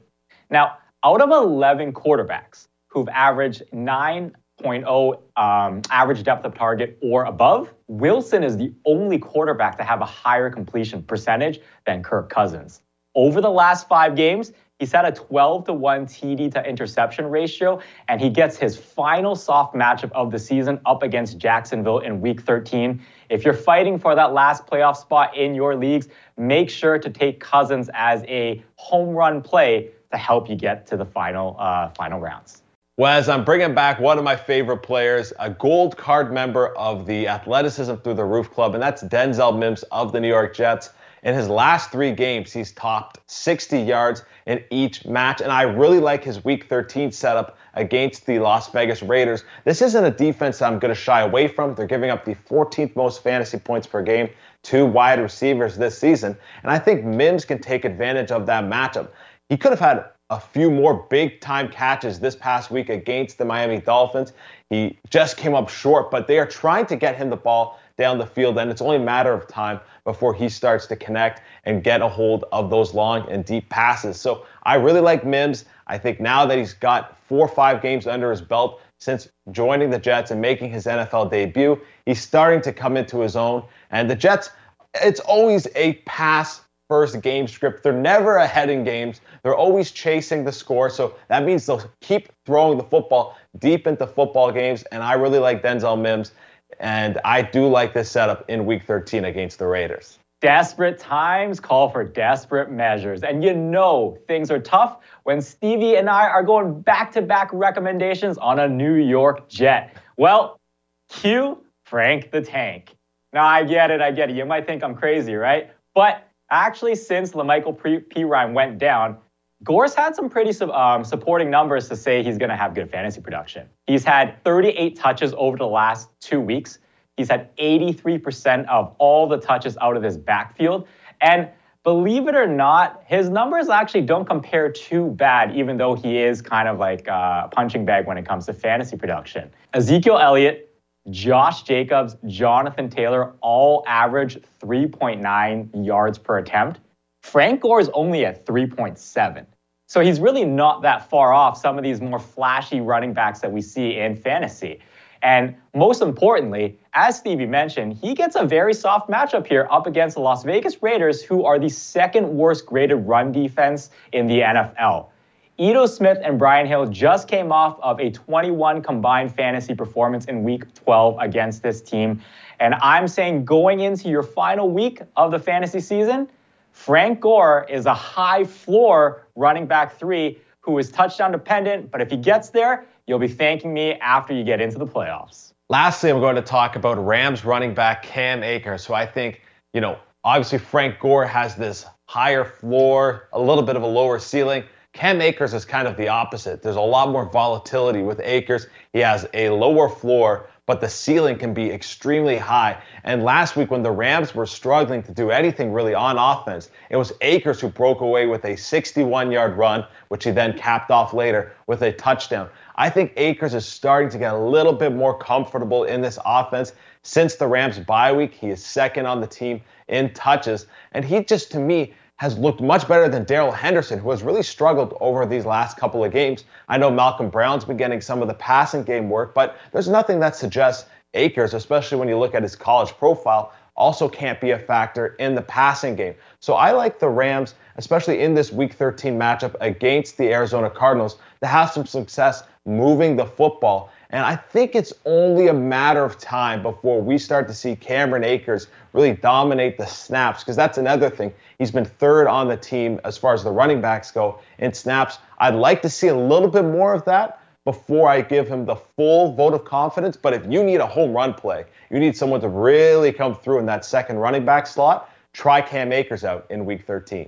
Now, 0.50 0.78
out 1.04 1.22
of 1.22 1.30
11 1.30 1.92
quarterbacks 1.92 2.68
who've 2.88 3.10
averaged 3.10 3.64
nine 3.74 4.34
0.0 4.62 5.20
um, 5.36 5.82
average 5.90 6.24
depth 6.24 6.46
of 6.46 6.56
target 6.56 6.98
or 7.02 7.26
above, 7.26 7.74
Wilson 7.88 8.44
is 8.44 8.58
the 8.58 8.74
only 8.86 9.20
quarterback 9.20 9.78
to 9.78 9.84
have 9.84 10.02
a 10.02 10.06
higher 10.06 10.50
completion 10.50 11.04
percentage 11.04 11.60
than 11.86 12.02
Kirk 12.02 12.30
Cousins. 12.30 12.82
Over 13.16 13.42
the 13.42 13.50
last 13.50 13.88
five 13.88 14.16
games, 14.16 14.54
he's 14.80 14.92
had 14.92 15.06
a 15.06 15.12
12 15.12 15.66
to 15.66 15.74
1 15.74 16.06
TD 16.06 16.52
to 16.54 16.68
interception 16.68 17.26
ratio, 17.26 17.82
and 18.08 18.20
he 18.20 18.30
gets 18.30 18.58
his 18.58 18.78
final 18.78 19.36
soft 19.36 19.76
matchup 19.76 20.12
of 20.14 20.32
the 20.32 20.40
season 20.40 20.80
up 20.86 21.04
against 21.04 21.38
Jacksonville 21.38 22.00
in 22.00 22.22
week 22.22 22.42
13. 22.42 23.02
If 23.30 23.46
you're 23.46 23.54
fighting 23.54 24.00
for 24.00 24.16
that 24.16 24.34
last 24.34 24.68
playoff 24.68 24.98
spot 24.98 25.36
in 25.36 25.56
your 25.56 25.76
leagues, 25.76 26.08
make 26.38 26.70
sure 26.70 26.98
to 26.98 27.10
take 27.10 27.40
Cousins 27.40 27.90
as 27.94 28.24
a 28.24 28.64
home 28.76 29.16
run 29.16 29.42
play 29.42 29.92
to 30.12 30.18
help 30.18 30.50
you 30.50 30.56
get 30.56 30.88
to 30.88 30.98
the 30.98 31.06
final 31.06 31.56
uh, 31.60 31.90
final 31.90 32.20
rounds. 32.20 32.62
Wes, 32.98 33.28
I'm 33.28 33.44
bringing 33.44 33.76
back 33.76 34.00
one 34.00 34.18
of 34.18 34.24
my 34.24 34.38
favorite 34.38 34.78
players, 34.78 35.34
a 35.38 35.50
gold 35.50 35.98
card 35.98 36.32
member 36.32 36.70
of 36.78 37.06
the 37.06 37.28
Athleticism 37.28 37.96
Through 37.96 38.14
the 38.14 38.24
Roof 38.24 38.50
Club, 38.52 38.74
and 38.74 38.82
that's 38.82 39.04
Denzel 39.04 39.60
Mims 39.60 39.84
of 39.92 40.14
the 40.14 40.22
New 40.22 40.30
York 40.30 40.56
Jets. 40.56 40.92
In 41.22 41.36
his 41.36 41.50
last 41.50 41.92
three 41.92 42.14
games, 42.14 42.54
he's 42.54 42.72
topped 42.72 43.20
60 43.30 43.82
yards 43.82 44.24
in 44.46 44.64
each 44.70 45.06
match, 45.06 45.42
and 45.42 45.52
I 45.52 45.64
really 45.64 46.00
like 46.00 46.24
his 46.24 46.46
Week 46.46 46.70
13 46.70 47.12
setup 47.12 47.58
against 47.74 48.26
the 48.26 48.40
Las 48.40 48.72
Vegas 48.72 49.04
Raiders. 49.04 49.44
This 49.66 49.82
isn't 49.82 50.06
a 50.06 50.12
defense 50.12 50.62
I'm 50.62 50.80
going 50.80 50.94
to 50.94 51.00
shy 51.00 51.20
away 51.20 51.50
from. 51.50 51.76
They're 51.76 51.88
giving 51.88 52.12
up 52.12 52.24
the 52.24 52.36
14th 52.50 52.96
most 52.96 53.22
fantasy 53.22 53.60
points 53.60 53.88
per 53.88 54.04
game 54.04 54.30
to 54.64 54.86
wide 54.86 55.20
receivers 55.20 55.76
this 55.76 55.98
season, 55.98 56.38
and 56.64 56.72
I 56.72 56.80
think 56.80 57.04
Mims 57.04 57.44
can 57.44 57.60
take 57.60 57.84
advantage 57.84 58.32
of 58.32 58.46
that 58.46 58.64
matchup. 58.64 59.10
He 59.50 59.58
could 59.58 59.72
have 59.72 59.82
had 59.82 60.06
a 60.30 60.40
few 60.40 60.72
more 60.72 61.06
big 61.10 61.40
time 61.40 61.70
catches 61.70 62.20
this 62.20 62.36
past 62.36 62.72
week 62.72 62.90
against 62.90 63.38
the 63.38 63.46
Miami 63.46 63.80
Dolphins. 63.80 64.34
He 64.70 64.98
just 65.10 65.38
came 65.38 65.54
up 65.54 65.70
short, 65.70 66.10
but 66.10 66.28
they 66.28 66.40
are 66.40 66.48
trying 66.48 66.88
to 66.88 66.96
get 66.96 67.16
him 67.16 67.30
the 67.30 67.38
ball 67.38 67.80
down 67.98 68.18
the 68.18 68.26
field, 68.26 68.58
and 68.58 68.72
it's 68.72 68.82
only 68.82 68.98
a 68.98 69.02
matter 69.02 69.32
of 69.32 69.48
time 69.48 69.80
before 70.04 70.34
he 70.34 70.50
starts 70.50 70.88
to 70.88 70.96
connect 70.96 71.42
and 71.64 71.84
get 71.84 72.02
a 72.02 72.08
hold 72.08 72.44
of 72.52 72.70
those 72.70 72.94
long 72.94 73.30
and 73.30 73.46
deep 73.46 73.70
passes. 73.70 74.20
So 74.20 74.46
I 74.64 74.76
really 74.76 75.00
like 75.00 75.26
Mims. 75.26 75.66
I 75.88 75.98
think 75.98 76.20
now 76.20 76.46
that 76.46 76.58
he's 76.58 76.74
got 76.74 77.18
four 77.28 77.46
or 77.46 77.48
five 77.48 77.82
games 77.82 78.08
under 78.08 78.32
his 78.32 78.42
belt 78.42 78.82
since 78.98 79.30
joining 79.52 79.92
the 79.92 80.00
Jets 80.00 80.32
and 80.32 80.42
making 80.42 80.72
his 80.72 80.86
NFL 80.86 81.30
debut, 81.32 81.80
he's 82.06 82.22
starting 82.22 82.62
to 82.62 82.74
come 82.74 82.98
into 82.98 83.20
his 83.20 83.36
own. 83.36 83.64
And 83.92 84.10
the 84.10 84.16
Jets, 84.16 84.50
it's 84.96 85.20
always 85.22 85.68
a 85.76 85.94
pass 86.06 86.65
first 86.96 87.20
game 87.22 87.46
script. 87.46 87.84
They're 87.84 87.92
never 87.92 88.38
ahead 88.38 88.70
in 88.70 88.86
games. 88.86 89.20
They're 89.44 89.54
always 89.54 89.92
chasing 89.92 90.46
the 90.46 90.52
score. 90.54 90.90
So 90.90 91.14
that 91.28 91.44
means 91.44 91.66
they'll 91.66 91.84
keep 92.00 92.30
throwing 92.46 92.78
the 92.78 92.86
football 92.86 93.38
deep 93.60 93.86
into 93.86 94.08
football 94.08 94.50
games. 94.50 94.84
And 94.94 95.04
I 95.04 95.14
really 95.16 95.40
like 95.40 95.62
Denzel 95.62 96.00
Mims. 96.00 96.32
And 96.80 97.20
I 97.26 97.42
do 97.42 97.68
like 97.68 97.94
this 97.94 98.10
setup 98.10 98.50
in 98.50 98.66
week 98.66 98.84
13 98.84 99.26
against 99.26 99.60
the 99.60 99.68
Raiders. 99.68 100.20
Desperate 100.40 100.98
times 100.98 101.60
call 101.60 101.90
for 101.90 102.06
desperate 102.06 102.72
measures. 102.72 103.24
And 103.24 103.44
you 103.44 103.54
know 103.54 104.18
things 104.30 104.50
are 104.50 104.60
tough 104.60 105.00
when 105.24 105.42
Stevie 105.42 105.98
and 105.98 106.10
I 106.10 106.30
are 106.30 106.44
going 106.44 106.80
back 106.80 107.12
to 107.12 107.22
back 107.22 107.50
recommendations 107.52 108.38
on 108.38 108.58
a 108.58 108.70
New 108.70 108.94
York 108.94 109.50
jet. 109.50 109.98
Well, 110.16 110.62
cue 111.10 111.62
Frank 111.86 112.32
the 112.32 112.42
Tank. 112.42 112.96
Now, 113.34 113.46
I 113.46 113.66
get 113.66 113.92
it, 113.92 114.00
I 114.00 114.12
get 114.12 114.30
it. 114.30 114.38
You 114.38 114.46
might 114.46 114.66
think 114.66 114.82
I'm 114.82 114.96
crazy, 114.96 115.36
right? 115.36 115.72
But 115.94 116.26
actually, 116.50 116.96
since 116.96 117.32
La'Mical 117.32 117.76
Perine 117.78 118.54
went 118.54 118.78
down, 118.78 119.18
Gore's 119.64 119.96
had 119.96 120.16
some 120.16 120.30
pretty 120.30 120.58
um, 120.66 121.04
supporting 121.04 121.50
numbers 121.50 121.90
to 121.90 121.96
say 121.96 122.24
he's 122.24 122.38
going 122.38 122.50
to 122.50 122.56
have 122.56 122.76
good 122.76 122.90
fantasy 122.92 123.22
production. 123.22 123.68
He's 123.88 124.04
had 124.04 124.44
38 124.44 124.96
touches 124.96 125.34
over 125.38 125.58
the 125.58 125.68
last 125.68 126.10
two 126.20 126.42
weeks. 126.42 126.80
He's 127.18 127.30
had 127.30 127.56
83% 127.58 128.68
of 128.68 128.94
all 128.98 129.28
the 129.28 129.38
touches 129.38 129.78
out 129.82 129.96
of 129.96 130.04
his 130.04 130.18
backfield. 130.18 130.88
And 131.22 131.50
believe 131.84 132.28
it 132.28 132.36
or 132.36 132.48
not, 132.48 133.02
his 133.06 133.30
numbers 133.30 133.70
actually 133.70 134.02
don't 134.02 134.26
compare 134.26 134.70
too 134.70 135.12
bad, 135.12 135.56
even 135.56 135.78
though 135.78 135.96
he 135.96 136.18
is 136.18 136.42
kind 136.42 136.68
of 136.68 136.78
like 136.78 137.08
a 137.08 137.50
punching 137.52 137.86
bag 137.86 138.06
when 138.06 138.18
it 138.18 138.26
comes 138.26 138.46
to 138.48 138.54
fantasy 138.54 138.98
production. 138.98 139.50
Ezekiel 139.74 140.20
Elliott, 140.20 140.75
Josh 141.10 141.64
Jacobs, 141.64 142.16
Jonathan 142.26 142.90
Taylor 142.90 143.34
all 143.42 143.84
average 143.88 144.38
3.9 144.60 145.86
yards 145.86 146.18
per 146.18 146.38
attempt. 146.40 146.80
Frank 147.22 147.62
Gore 147.62 147.80
is 147.80 147.90
only 147.94 148.26
at 148.26 148.46
3.7. 148.46 149.46
So 149.88 150.02
he's 150.02 150.20
really 150.20 150.46
not 150.46 150.82
that 150.82 151.10
far 151.10 151.32
off 151.32 151.58
some 151.58 151.78
of 151.78 151.84
these 151.84 152.02
more 152.02 152.20
flashy 152.20 152.82
running 152.82 153.14
backs 153.14 153.40
that 153.42 153.52
we 153.52 153.62
see 153.62 153.98
in 153.98 154.16
fantasy. 154.16 154.80
And 155.22 155.56
most 155.74 156.02
importantly, 156.02 156.80
as 156.94 157.18
Stevie 157.18 157.46
mentioned, 157.46 157.94
he 157.94 158.14
gets 158.14 158.36
a 158.36 158.46
very 158.46 158.74
soft 158.74 159.10
matchup 159.10 159.48
here 159.48 159.68
up 159.72 159.88
against 159.88 160.16
the 160.16 160.22
Las 160.22 160.44
Vegas 160.44 160.82
Raiders, 160.84 161.24
who 161.24 161.46
are 161.46 161.58
the 161.58 161.70
second 161.70 162.28
worst 162.30 162.66
graded 162.66 163.08
run 163.08 163.32
defense 163.32 163.90
in 164.12 164.28
the 164.28 164.40
NFL. 164.40 165.10
Ito 165.58 165.86
Smith 165.86 166.18
and 166.22 166.38
Brian 166.38 166.68
Hill 166.68 166.86
just 166.88 167.30
came 167.30 167.50
off 167.50 167.80
of 167.82 168.02
a 168.02 168.12
21 168.12 168.82
combined 168.82 169.34
fantasy 169.34 169.74
performance 169.74 170.26
in 170.26 170.44
week 170.44 170.74
12 170.74 171.18
against 171.20 171.64
this 171.64 171.82
team. 171.82 172.22
And 172.60 172.76
I'm 172.76 173.08
saying 173.08 173.46
going 173.46 173.80
into 173.80 174.10
your 174.10 174.24
final 174.24 174.70
week 174.70 175.02
of 175.16 175.32
the 175.32 175.40
fantasy 175.40 175.80
season, 175.80 176.28
Frank 176.72 177.22
Gore 177.22 177.66
is 177.70 177.86
a 177.86 177.94
high 177.94 178.44
floor 178.44 179.28
running 179.36 179.66
back 179.66 179.98
three 179.98 180.38
who 180.60 180.78
is 180.78 180.92
touchdown 180.92 181.32
dependent, 181.32 181.90
but 181.90 182.02
if 182.02 182.12
he 182.12 182.18
gets 182.18 182.50
there, 182.50 182.86
you'll 183.08 183.20
be 183.20 183.30
thanking 183.30 183.74
me 183.74 183.94
after 183.94 184.34
you 184.34 184.44
get 184.44 184.60
into 184.60 184.78
the 184.78 184.88
playoffs. 184.88 185.54
Lastly, 185.70 186.10
I'm 186.10 186.20
going 186.20 186.36
to 186.36 186.42
talk 186.42 186.76
about 186.76 186.98
Rams 186.98 187.46
running 187.46 187.74
back 187.74 188.04
Cam 188.04 188.44
Akers, 188.44 188.84
So 188.84 188.94
I 188.94 189.06
think, 189.06 189.42
you 189.74 189.80
know, 189.80 189.98
obviously 190.26 190.58
Frank 190.58 191.00
Gore 191.00 191.26
has 191.26 191.56
this 191.56 191.86
higher 192.08 192.44
floor, 192.44 193.30
a 193.32 193.40
little 193.40 193.64
bit 193.64 193.78
of 193.78 193.84
a 193.84 193.88
lower 193.88 194.20
ceiling. 194.20 194.66
Cam 194.96 195.20
Akers 195.20 195.54
is 195.54 195.66
kind 195.66 195.90
of 195.90 195.98
the 195.98 196.08
opposite. 196.08 196.62
There's 196.62 196.78
a 196.78 196.82
lot 196.82 197.10
more 197.10 197.26
volatility 197.26 198.02
with 198.02 198.22
Akers. 198.24 198.68
He 198.94 199.00
has 199.00 199.28
a 199.34 199.50
lower 199.50 199.90
floor, 199.90 200.48
but 200.68 200.80
the 200.80 200.88
ceiling 200.88 201.38
can 201.38 201.54
be 201.54 201.70
extremely 201.70 202.38
high. 202.38 202.82
And 203.04 203.22
last 203.22 203.58
week, 203.58 203.72
when 203.72 203.84
the 203.84 203.92
Rams 203.92 204.34
were 204.34 204.46
struggling 204.46 205.04
to 205.04 205.12
do 205.12 205.32
anything 205.32 205.74
really 205.74 205.94
on 205.94 206.18
offense, 206.18 206.70
it 206.90 206.96
was 206.96 207.12
Akers 207.20 207.60
who 207.60 207.68
broke 207.68 208.00
away 208.00 208.26
with 208.26 208.46
a 208.46 208.56
61 208.56 209.34
yard 209.34 209.58
run, 209.58 209.86
which 210.08 210.24
he 210.24 210.32
then 210.32 210.58
capped 210.58 210.92
off 210.92 211.14
later 211.14 211.52
with 211.68 211.82
a 211.82 211.92
touchdown. 211.92 212.48
I 212.78 212.90
think 212.90 213.12
Akers 213.18 213.54
is 213.54 213.66
starting 213.66 214.10
to 214.12 214.18
get 214.18 214.34
a 214.34 214.40
little 214.40 214.74
bit 214.74 214.94
more 214.94 215.18
comfortable 215.18 215.84
in 215.84 216.00
this 216.00 216.18
offense. 216.26 216.72
Since 217.04 217.36
the 217.36 217.48
Rams 217.48 217.80
bye 217.80 218.14
week, 218.14 218.34
he 218.34 218.48
is 218.48 218.66
second 218.66 219.08
on 219.08 219.20
the 219.20 219.28
team 219.28 219.62
in 219.90 220.14
touches. 220.14 220.68
And 220.94 221.04
he 221.04 221.22
just, 221.22 221.52
to 221.52 221.60
me, 221.60 221.94
has 222.18 222.38
looked 222.38 222.62
much 222.62 222.88
better 222.88 223.10
than 223.10 223.26
Darrell 223.26 223.52
Henderson, 223.52 224.00
who 224.00 224.10
has 224.12 224.24
really 224.24 224.44
struggled 224.44 224.96
over 225.02 225.26
these 225.26 225.46
last 225.46 225.78
couple 225.78 226.04
of 226.04 226.12
games. 226.12 226.46
I 226.70 226.78
know 226.78 226.90
Malcolm 226.90 227.30
Brown's 227.30 227.66
been 227.66 227.78
getting 227.78 228.00
some 228.00 228.22
of 228.22 228.28
the 228.28 228.34
passing 228.36 228.84
game 228.84 229.10
work, 229.10 229.34
but 229.34 229.58
there's 229.74 229.90
nothing 229.90 230.20
that 230.22 230.36
suggests 230.36 230.90
Akers, 231.14 231.54
especially 231.54 231.98
when 231.98 232.08
you 232.08 232.18
look 232.18 232.34
at 232.34 232.44
his 232.44 232.56
college 232.56 232.92
profile, 232.92 233.54
also 233.76 234.08
can't 234.08 234.40
be 234.40 234.52
a 234.52 234.60
factor 234.60 235.08
in 235.20 235.36
the 235.36 235.42
passing 235.42 235.96
game. 235.96 236.16
So 236.40 236.54
I 236.54 236.72
like 236.72 237.00
the 237.00 237.10
Rams, 237.10 237.56
especially 237.76 238.22
in 238.22 238.34
this 238.34 238.52
Week 238.52 238.74
13 238.74 239.20
matchup 239.20 239.56
against 239.60 240.18
the 240.18 240.32
Arizona 240.32 240.70
Cardinals, 240.70 241.18
to 241.42 241.48
have 241.48 241.72
some 241.72 241.86
success 241.86 242.44
moving 242.66 243.16
the 243.16 243.26
football. 243.26 243.92
And 244.10 244.24
I 244.24 244.36
think 244.36 244.76
it's 244.76 244.94
only 245.06 245.48
a 245.48 245.54
matter 245.54 246.04
of 246.04 246.18
time 246.18 246.62
before 246.62 247.02
we 247.02 247.18
start 247.18 247.48
to 247.48 247.54
see 247.54 247.76
Cameron 247.76 248.24
Akers 248.24 248.68
really 248.94 249.14
dominate 249.14 249.78
the 249.78 249.86
snaps, 249.86 250.44
because 250.44 250.56
that's 250.56 250.78
another 250.78 251.10
thing. 251.10 251.34
He's 251.58 251.72
been 251.72 251.86
third 251.86 252.28
on 252.28 252.48
the 252.48 252.58
team 252.58 253.00
as 253.04 253.18
far 253.18 253.34
as 253.34 253.44
the 253.44 253.52
running 253.52 253.82
backs 253.82 254.12
go 254.12 254.40
in 254.60 254.74
snaps. 254.74 255.18
I'd 255.40 255.56
like 255.56 255.82
to 255.82 255.90
see 255.90 256.08
a 256.08 256.16
little 256.16 256.50
bit 256.50 256.66
more 256.66 256.94
of 256.94 257.04
that 257.06 257.42
before 257.66 258.08
I 258.08 258.22
give 258.22 258.48
him 258.48 258.66
the 258.66 258.76
full 258.76 259.34
vote 259.34 259.54
of 259.54 259.66
confidence. 259.66 260.16
But 260.16 260.34
if 260.34 260.46
you 260.48 260.64
need 260.64 260.82
a 260.82 260.88
home 260.88 261.14
run 261.14 261.34
play, 261.34 261.66
you 261.90 262.00
need 262.00 262.16
someone 262.16 262.42
to 262.42 262.48
really 262.48 263.12
come 263.12 263.36
through 263.36 263.60
in 263.60 263.66
that 263.66 263.84
second 263.84 264.18
running 264.18 264.46
back 264.46 264.68
slot, 264.68 265.10
try 265.34 265.62
Cam 265.62 265.92
Akers 265.92 266.24
out 266.24 266.46
in 266.52 266.66
week 266.66 266.86
13. 266.86 267.28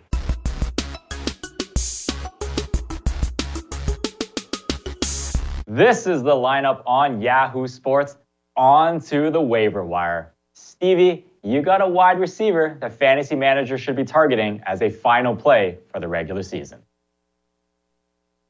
This 5.77 6.07
is 6.07 6.23
the 6.23 6.33
lineup 6.33 6.81
on 6.87 7.21
Yahoo 7.21 7.67
Sports. 7.67 8.17
On 8.55 8.99
to 9.01 9.29
the 9.29 9.39
waiver 9.39 9.85
wire. 9.85 10.33
Stevie, 10.55 11.27
you 11.43 11.61
got 11.61 11.81
a 11.81 11.87
wide 11.87 12.19
receiver 12.19 12.75
that 12.81 12.93
fantasy 12.93 13.35
manager 13.35 13.77
should 13.77 13.95
be 13.95 14.03
targeting 14.03 14.59
as 14.65 14.81
a 14.81 14.89
final 14.89 15.35
play 15.35 15.77
for 15.91 15.99
the 15.99 16.07
regular 16.07 16.41
season. 16.41 16.81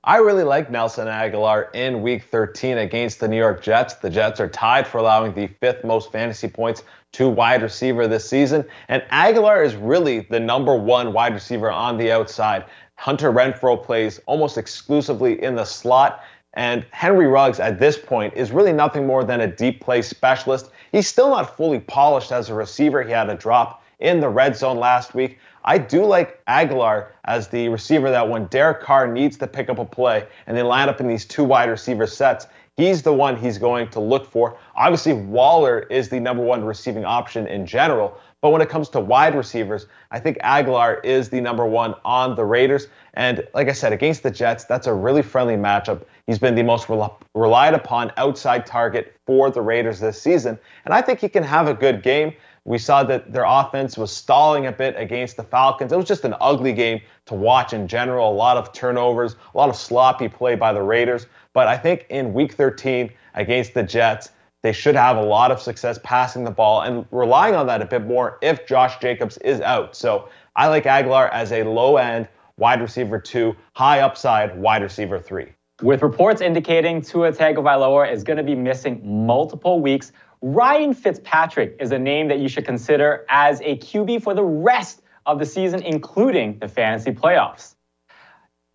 I 0.05 0.19
really 0.19 0.45
like 0.45 0.71
Nelson 0.71 1.07
Agholor 1.09 1.67
in 1.75 2.01
week 2.01 2.23
13 2.23 2.77
against 2.77 3.19
the 3.19 3.27
New 3.27 3.35
York 3.35 3.61
Jets. 3.61 3.95
The 3.95 4.09
Jets 4.09 4.39
are 4.39 4.47
tied 4.47 4.87
for 4.87 4.99
allowing 4.99 5.33
the 5.33 5.47
fifth 5.59 5.83
most 5.83 6.13
fantasy 6.13 6.47
points 6.47 6.83
to 7.11 7.27
wide 7.27 7.61
receiver 7.61 8.07
this 8.07 8.29
season. 8.29 8.63
And 8.87 9.03
Agholor 9.11 9.65
is 9.65 9.75
really 9.75 10.21
the 10.21 10.39
number 10.39 10.77
one 10.77 11.11
wide 11.11 11.33
receiver 11.33 11.69
on 11.69 11.97
the 11.97 12.09
outside. 12.09 12.63
Hunter 12.95 13.33
Renfrow 13.33 13.83
plays 13.83 14.21
almost 14.25 14.57
exclusively 14.57 15.43
in 15.43 15.55
the 15.55 15.65
slot. 15.65 16.23
And 16.57 16.87
Henry 16.89 17.27
Ruggs 17.27 17.59
at 17.59 17.77
this 17.77 17.99
point 17.99 18.33
is 18.33 18.51
really 18.51 18.73
nothing 18.73 19.05
more 19.05 19.23
than 19.23 19.41
a 19.41 19.47
deep 19.47 19.79
play 19.79 20.01
specialist. 20.01 20.71
He's 20.91 21.07
still 21.07 21.29
not 21.29 21.55
fully 21.55 21.79
polished 21.79 22.31
as 22.31 22.49
a 22.49 22.55
receiver. 22.55 23.03
He 23.03 23.11
had 23.11 23.29
a 23.29 23.35
drop 23.35 23.83
in 23.99 24.19
the 24.19 24.27
red 24.27 24.57
zone 24.57 24.77
last 24.77 25.13
week. 25.13 25.37
I 25.63 25.77
do 25.77 26.03
like 26.03 26.43
Agholor 26.45 27.09
as 27.25 27.47
the 27.47 27.69
receiver 27.69 28.09
that 28.09 28.27
when 28.27 28.45
Derek 28.45 28.81
Carr 28.81 29.05
needs 29.07 29.37
to 29.37 29.45
pick 29.45 29.69
up 29.69 29.77
a 29.77 29.85
play 29.85 30.25
and 30.47 30.57
they 30.57 30.63
line 30.63 30.89
up 30.89 30.99
in 30.99 31.07
these 31.07 31.25
two 31.25 31.43
wide 31.43 31.69
receiver 31.69 32.07
sets, 32.07 32.47
he's 32.77 33.01
the 33.01 33.11
one 33.11 33.35
he's 33.35 33.57
going 33.57 33.89
to 33.89 33.99
look 33.99 34.25
for. 34.25 34.57
Obviously, 34.75 35.13
Waller 35.13 35.79
is 35.89 36.07
the 36.07 36.19
number 36.19 36.43
one 36.43 36.63
receiving 36.63 37.03
option 37.03 37.47
in 37.47 37.65
general, 37.65 38.17
but 38.39 38.51
when 38.51 38.61
it 38.61 38.69
comes 38.69 38.87
to 38.89 38.99
wide 38.99 39.35
receivers, 39.35 39.87
I 40.11 40.19
think 40.19 40.37
Agholor 40.39 41.03
is 41.03 41.29
the 41.29 41.41
number 41.41 41.65
one 41.65 41.95
on 42.05 42.35
the 42.35 42.45
Raiders. 42.45 42.87
And 43.15 43.45
like 43.53 43.67
I 43.67 43.73
said, 43.73 43.91
against 43.93 44.21
the 44.23 44.31
Jets, 44.31 44.63
that's 44.65 44.85
a 44.87 44.93
really 44.93 45.23
friendly 45.23 45.55
matchup. 45.55 46.03
He's 46.27 46.37
been 46.39 46.53
the 46.53 46.63
most 46.63 46.87
relied 47.33 47.73
upon 47.73 48.11
outside 48.15 48.65
target 48.65 49.15
for 49.25 49.49
the 49.49 49.61
Raiders 49.61 49.99
this 49.99 50.21
season. 50.21 50.59
And 50.85 50.93
I 50.93 51.01
think 51.01 51.19
he 51.19 51.27
can 51.27 51.43
have 51.43 51.67
a 51.67 51.73
good 51.73 52.03
game. 52.03 52.33
We 52.63 52.77
saw 52.77 53.01
that 53.05 53.31
their 53.31 53.45
offense 53.45 53.97
was 53.97 54.11
stalling 54.11 54.67
a 54.67 54.73
bit 54.73 54.93
against 54.97 55.37
the 55.37 55.43
Falcons. 55.43 55.93
It 55.93 55.95
was 55.95 56.05
just 56.05 56.25
an 56.25 56.35
ugly 56.41 56.73
game 56.73 56.99
to 57.25 57.33
watch 57.33 57.71
in 57.71 57.87
general. 57.87 58.29
A 58.29 58.35
lot 58.35 58.57
of 58.57 58.73
turnovers, 58.73 59.35
a 59.53 59.57
lot 59.57 59.69
of 59.69 59.75
sloppy 59.77 60.27
play 60.27 60.55
by 60.55 60.73
the 60.73 60.81
Raiders. 60.81 61.27
But 61.57 61.67
I 61.67 61.75
think 61.75 62.05
in 62.09 62.35
week 62.35 62.53
13 62.53 63.11
against 63.33 63.73
the 63.73 63.81
Jets, 63.81 64.29
they 64.61 64.71
should 64.71 64.93
have 64.93 65.17
a 65.17 65.23
lot 65.23 65.49
of 65.49 65.59
success 65.59 65.99
passing 66.03 66.43
the 66.43 66.51
ball 66.51 66.81
and 66.81 67.03
relying 67.09 67.55
on 67.55 67.65
that 67.65 67.81
a 67.81 67.85
bit 67.87 68.05
more 68.05 68.37
if 68.43 68.67
Josh 68.67 68.99
Jacobs 68.99 69.37
is 69.37 69.59
out. 69.61 69.95
So 69.95 70.29
I 70.55 70.67
like 70.67 70.83
Agholor 70.83 71.31
as 71.31 71.51
a 71.51 71.63
low 71.63 71.97
end 71.97 72.27
wide 72.57 72.79
receiver 72.79 73.19
two, 73.19 73.55
high 73.73 74.01
upside 74.01 74.55
wide 74.55 74.83
receiver 74.83 75.17
three. 75.17 75.47
With 75.81 76.03
reports 76.03 76.41
indicating 76.41 77.01
Tua 77.01 77.31
Tagovailoa 77.31 78.11
is 78.13 78.23
going 78.23 78.37
to 78.37 78.43
be 78.43 78.53
missing 78.53 79.01
multiple 79.25 79.79
weeks, 79.79 80.11
Ryan 80.43 80.93
Fitzpatrick 80.93 81.75
is 81.79 81.91
a 81.91 81.97
name 81.97 82.27
that 82.27 82.37
you 82.37 82.49
should 82.49 82.65
consider 82.65 83.25
as 83.29 83.61
a 83.61 83.77
QB 83.77 84.21
for 84.21 84.35
the 84.35 84.43
rest 84.43 85.01
of 85.25 85.39
the 85.39 85.45
season, 85.47 85.81
including 85.81 86.59
the 86.59 86.67
fantasy 86.67 87.13
playoffs. 87.13 87.73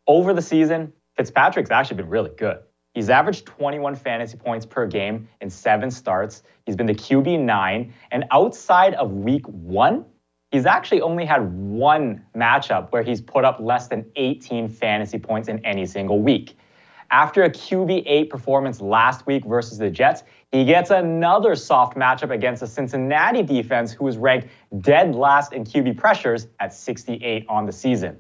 Over 0.09 0.35
the 0.35 0.43
season, 0.43 0.93
Fitzpatrick's 1.17 1.71
actually 1.71 1.99
been 1.99 2.09
really 2.09 2.33
good. 2.37 2.59
He's 2.95 3.09
averaged 3.09 3.47
21 3.47 3.95
fantasy 3.97 4.37
points 4.37 4.67
per 4.67 4.87
game 4.87 5.29
in 5.41 5.49
seven 5.49 5.91
starts. 5.91 6.43
He's 6.67 6.77
been 6.77 6.87
the 6.87 6.95
QB 6.95 7.41
nine. 7.41 7.95
And 8.11 8.25
outside 8.31 8.95
of 8.95 9.13
week 9.13 9.47
one, 9.47 10.05
he's 10.51 10.67
actually 10.67 11.01
only 11.01 11.25
had 11.25 11.41
one 11.53 12.25
matchup 12.37 12.93
where 12.93 13.03
he's 13.03 13.21
put 13.21 13.45
up 13.45 13.59
less 13.61 13.89
than 13.89 14.05
18 14.17 14.69
fantasy 14.69 15.19
points 15.19 15.49
in 15.49 15.65
any 15.65 15.87
single 15.87 16.21
week. 16.21 16.57
After 17.11 17.43
a 17.43 17.51
QB 17.51 18.05
8 18.07 18.31
performance 18.31 18.81
last 18.81 19.27
week 19.27 19.45
versus 19.45 19.77
the 19.77 19.91
Jets, 19.91 20.23
he 20.51 20.65
gets 20.65 20.91
another 20.91 21.55
soft 21.55 21.95
matchup 21.95 22.31
against 22.31 22.61
the 22.61 22.67
Cincinnati 22.67 23.43
defense, 23.43 23.93
who 23.93 24.07
is 24.07 24.17
ranked 24.17 24.49
dead 24.81 25.15
last 25.15 25.53
in 25.53 25.65
QB 25.65 25.99
pressures 25.99 26.47
at 26.59 26.73
68 26.73 27.45
on 27.49 27.67
the 27.67 27.73
season. 27.73 28.19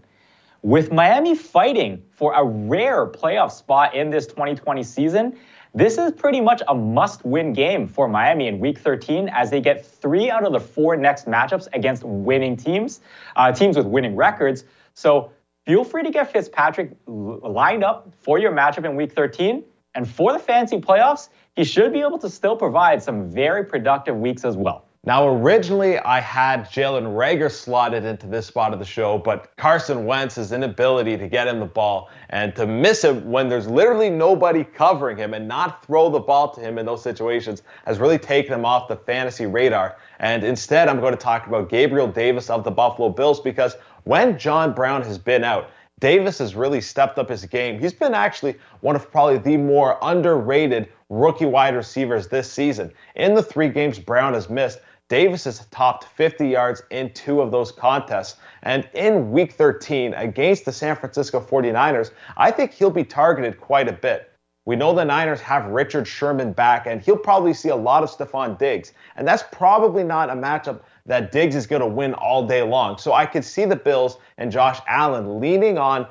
With 0.62 0.92
Miami 0.92 1.34
fighting 1.34 2.04
for 2.12 2.34
a 2.34 2.44
rare 2.44 3.08
playoff 3.08 3.50
spot 3.50 3.96
in 3.96 4.10
this 4.10 4.28
2020 4.28 4.84
season, 4.84 5.36
this 5.74 5.98
is 5.98 6.12
pretty 6.12 6.40
much 6.40 6.62
a 6.68 6.74
must 6.74 7.24
win 7.24 7.52
game 7.52 7.88
for 7.88 8.06
Miami 8.06 8.46
in 8.46 8.60
week 8.60 8.78
13 8.78 9.28
as 9.28 9.50
they 9.50 9.60
get 9.60 9.84
three 9.84 10.30
out 10.30 10.44
of 10.44 10.52
the 10.52 10.60
four 10.60 10.96
next 10.96 11.26
matchups 11.26 11.66
against 11.72 12.04
winning 12.04 12.56
teams, 12.56 13.00
uh, 13.34 13.50
teams 13.50 13.76
with 13.76 13.86
winning 13.86 14.14
records. 14.14 14.64
So 14.94 15.32
feel 15.66 15.82
free 15.82 16.04
to 16.04 16.10
get 16.12 16.30
Fitzpatrick 16.30 16.92
lined 17.06 17.82
up 17.82 18.14
for 18.20 18.38
your 18.38 18.52
matchup 18.52 18.84
in 18.84 18.94
week 18.94 19.14
13. 19.14 19.64
And 19.96 20.08
for 20.08 20.32
the 20.32 20.38
fantasy 20.38 20.78
playoffs, 20.78 21.28
he 21.56 21.64
should 21.64 21.92
be 21.92 22.02
able 22.02 22.18
to 22.20 22.30
still 22.30 22.56
provide 22.56 23.02
some 23.02 23.28
very 23.28 23.64
productive 23.64 24.16
weeks 24.16 24.44
as 24.44 24.56
well. 24.56 24.86
Now, 25.04 25.26
originally, 25.26 25.98
I 25.98 26.20
had 26.20 26.66
Jalen 26.66 27.16
Reagor 27.16 27.50
slotted 27.50 28.04
into 28.04 28.28
this 28.28 28.46
spot 28.46 28.72
of 28.72 28.78
the 28.78 28.84
show, 28.84 29.18
but 29.18 29.50
Carson 29.56 30.04
Wentz's 30.06 30.52
inability 30.52 31.16
to 31.16 31.26
get 31.26 31.48
him 31.48 31.58
the 31.58 31.66
ball 31.66 32.08
and 32.30 32.54
to 32.54 32.68
miss 32.68 33.02
him 33.02 33.28
when 33.28 33.48
there's 33.48 33.66
literally 33.66 34.10
nobody 34.10 34.62
covering 34.62 35.16
him 35.16 35.34
and 35.34 35.48
not 35.48 35.84
throw 35.84 36.08
the 36.08 36.20
ball 36.20 36.54
to 36.54 36.60
him 36.60 36.78
in 36.78 36.86
those 36.86 37.02
situations 37.02 37.62
has 37.84 37.98
really 37.98 38.16
taken 38.16 38.54
him 38.54 38.64
off 38.64 38.86
the 38.86 38.94
fantasy 38.94 39.44
radar. 39.44 39.96
And 40.20 40.44
instead, 40.44 40.86
I'm 40.86 41.00
going 41.00 41.14
to 41.14 41.20
talk 41.20 41.48
about 41.48 41.68
Gabriel 41.68 42.06
Davis 42.06 42.48
of 42.48 42.62
the 42.62 42.70
Buffalo 42.70 43.08
Bills 43.08 43.40
because 43.40 43.74
when 44.04 44.38
John 44.38 44.72
Brown 44.72 45.02
has 45.02 45.18
been 45.18 45.42
out, 45.42 45.68
Davis 45.98 46.38
has 46.38 46.54
really 46.54 46.80
stepped 46.80 47.18
up 47.18 47.28
his 47.28 47.44
game. 47.44 47.80
He's 47.80 47.92
been 47.92 48.14
actually 48.14 48.56
one 48.80 48.94
of 48.94 49.10
probably 49.10 49.38
the 49.38 49.56
more 49.56 49.98
underrated 50.02 50.88
rookie 51.08 51.44
wide 51.44 51.76
receivers 51.76 52.28
this 52.28 52.50
season. 52.50 52.92
In 53.16 53.34
the 53.34 53.42
three 53.42 53.68
games 53.68 53.98
Brown 53.98 54.34
has 54.34 54.48
missed, 54.48 54.80
Davis 55.12 55.44
has 55.44 55.66
topped 55.66 56.04
50 56.04 56.48
yards 56.48 56.82
in 56.88 57.12
two 57.12 57.42
of 57.42 57.50
those 57.50 57.70
contests. 57.70 58.40
And 58.62 58.88
in 58.94 59.30
week 59.30 59.52
13 59.52 60.14
against 60.14 60.64
the 60.64 60.72
San 60.72 60.96
Francisco 60.96 61.38
49ers, 61.38 62.12
I 62.38 62.50
think 62.50 62.72
he'll 62.72 62.88
be 62.88 63.04
targeted 63.04 63.60
quite 63.60 63.88
a 63.88 63.92
bit. 63.92 64.32
We 64.64 64.74
know 64.74 64.94
the 64.94 65.04
Niners 65.04 65.42
have 65.42 65.66
Richard 65.66 66.08
Sherman 66.08 66.54
back, 66.54 66.86
and 66.86 67.02
he'll 67.02 67.18
probably 67.18 67.52
see 67.52 67.68
a 67.68 67.76
lot 67.76 68.02
of 68.02 68.10
Stefon 68.10 68.56
Diggs. 68.56 68.94
And 69.16 69.28
that's 69.28 69.44
probably 69.52 70.02
not 70.02 70.30
a 70.30 70.32
matchup 70.32 70.80
that 71.04 71.30
Diggs 71.30 71.56
is 71.56 71.66
going 71.66 71.82
to 71.82 71.88
win 71.88 72.14
all 72.14 72.46
day 72.46 72.62
long. 72.62 72.96
So 72.96 73.12
I 73.12 73.26
could 73.26 73.44
see 73.44 73.66
the 73.66 73.76
Bills 73.76 74.16
and 74.38 74.50
Josh 74.50 74.80
Allen 74.88 75.38
leaning 75.38 75.76
on 75.76 76.06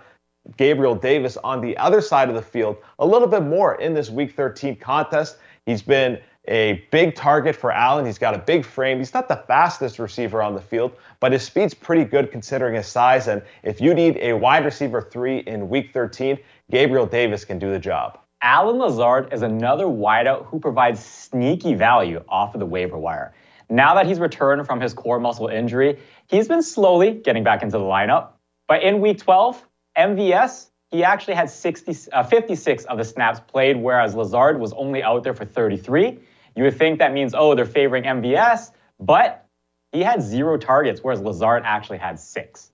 Gabriel 0.57 0.93
Davis 0.93 1.37
on 1.37 1.59
the 1.59 1.75
other 1.77 2.01
side 2.01 2.29
of 2.29 2.35
the 2.35 2.41
field 2.43 2.77
a 2.99 3.05
little 3.07 3.27
bit 3.27 3.41
more 3.41 3.81
in 3.81 3.95
this 3.95 4.11
week 4.11 4.35
13 4.35 4.75
contest. 4.75 5.37
He's 5.65 5.81
been 5.81 6.19
a 6.47 6.85
big 6.91 7.15
target 7.15 7.55
for 7.55 7.71
Allen. 7.71 8.05
He's 8.05 8.17
got 8.17 8.33
a 8.33 8.39
big 8.39 8.65
frame. 8.65 8.97
He's 8.97 9.13
not 9.13 9.27
the 9.27 9.43
fastest 9.47 9.99
receiver 9.99 10.41
on 10.41 10.55
the 10.55 10.61
field, 10.61 10.93
but 11.19 11.31
his 11.31 11.43
speed's 11.43 11.73
pretty 11.73 12.03
good 12.03 12.31
considering 12.31 12.75
his 12.75 12.87
size. 12.87 13.27
And 13.27 13.43
if 13.63 13.79
you 13.79 13.93
need 13.93 14.17
a 14.17 14.33
wide 14.33 14.65
receiver 14.65 15.01
three 15.01 15.39
in 15.39 15.69
week 15.69 15.91
13, 15.93 16.39
Gabriel 16.71 17.05
Davis 17.05 17.45
can 17.45 17.59
do 17.59 17.69
the 17.71 17.79
job. 17.79 18.19
Allen 18.41 18.79
Lazard 18.79 19.31
is 19.31 19.43
another 19.43 19.85
wideout 19.85 20.45
who 20.45 20.59
provides 20.59 21.03
sneaky 21.03 21.75
value 21.75 22.23
off 22.27 22.55
of 22.55 22.59
the 22.59 22.65
waiver 22.65 22.97
wire. 22.97 23.35
Now 23.69 23.93
that 23.93 24.07
he's 24.07 24.19
returned 24.19 24.65
from 24.65 24.81
his 24.81 24.93
core 24.93 25.19
muscle 25.19 25.47
injury, 25.47 25.99
he's 26.27 26.47
been 26.47 26.63
slowly 26.63 27.11
getting 27.11 27.43
back 27.43 27.61
into 27.61 27.77
the 27.77 27.83
lineup. 27.83 28.29
But 28.67 28.81
in 28.81 28.99
week 28.99 29.19
12, 29.19 29.63
MVS, 29.95 30.71
he 30.89 31.03
actually 31.03 31.35
had 31.35 31.49
60, 31.49 32.11
uh, 32.11 32.23
56 32.23 32.83
of 32.85 32.97
the 32.97 33.05
snaps 33.05 33.39
played, 33.39 33.77
whereas 33.77 34.15
Lazard 34.15 34.59
was 34.59 34.73
only 34.73 35.03
out 35.03 35.23
there 35.23 35.33
for 35.33 35.45
33. 35.45 36.19
You 36.55 36.63
would 36.63 36.77
think 36.77 36.99
that 36.99 37.13
means, 37.13 37.33
oh, 37.35 37.55
they're 37.55 37.65
favoring 37.65 38.03
MVS, 38.03 38.71
but 38.99 39.45
he 39.91 40.01
had 40.01 40.21
zero 40.21 40.57
targets, 40.57 41.01
whereas 41.01 41.21
Lazard 41.21 41.63
actually 41.65 41.97
had 41.97 42.19
six. 42.19 42.71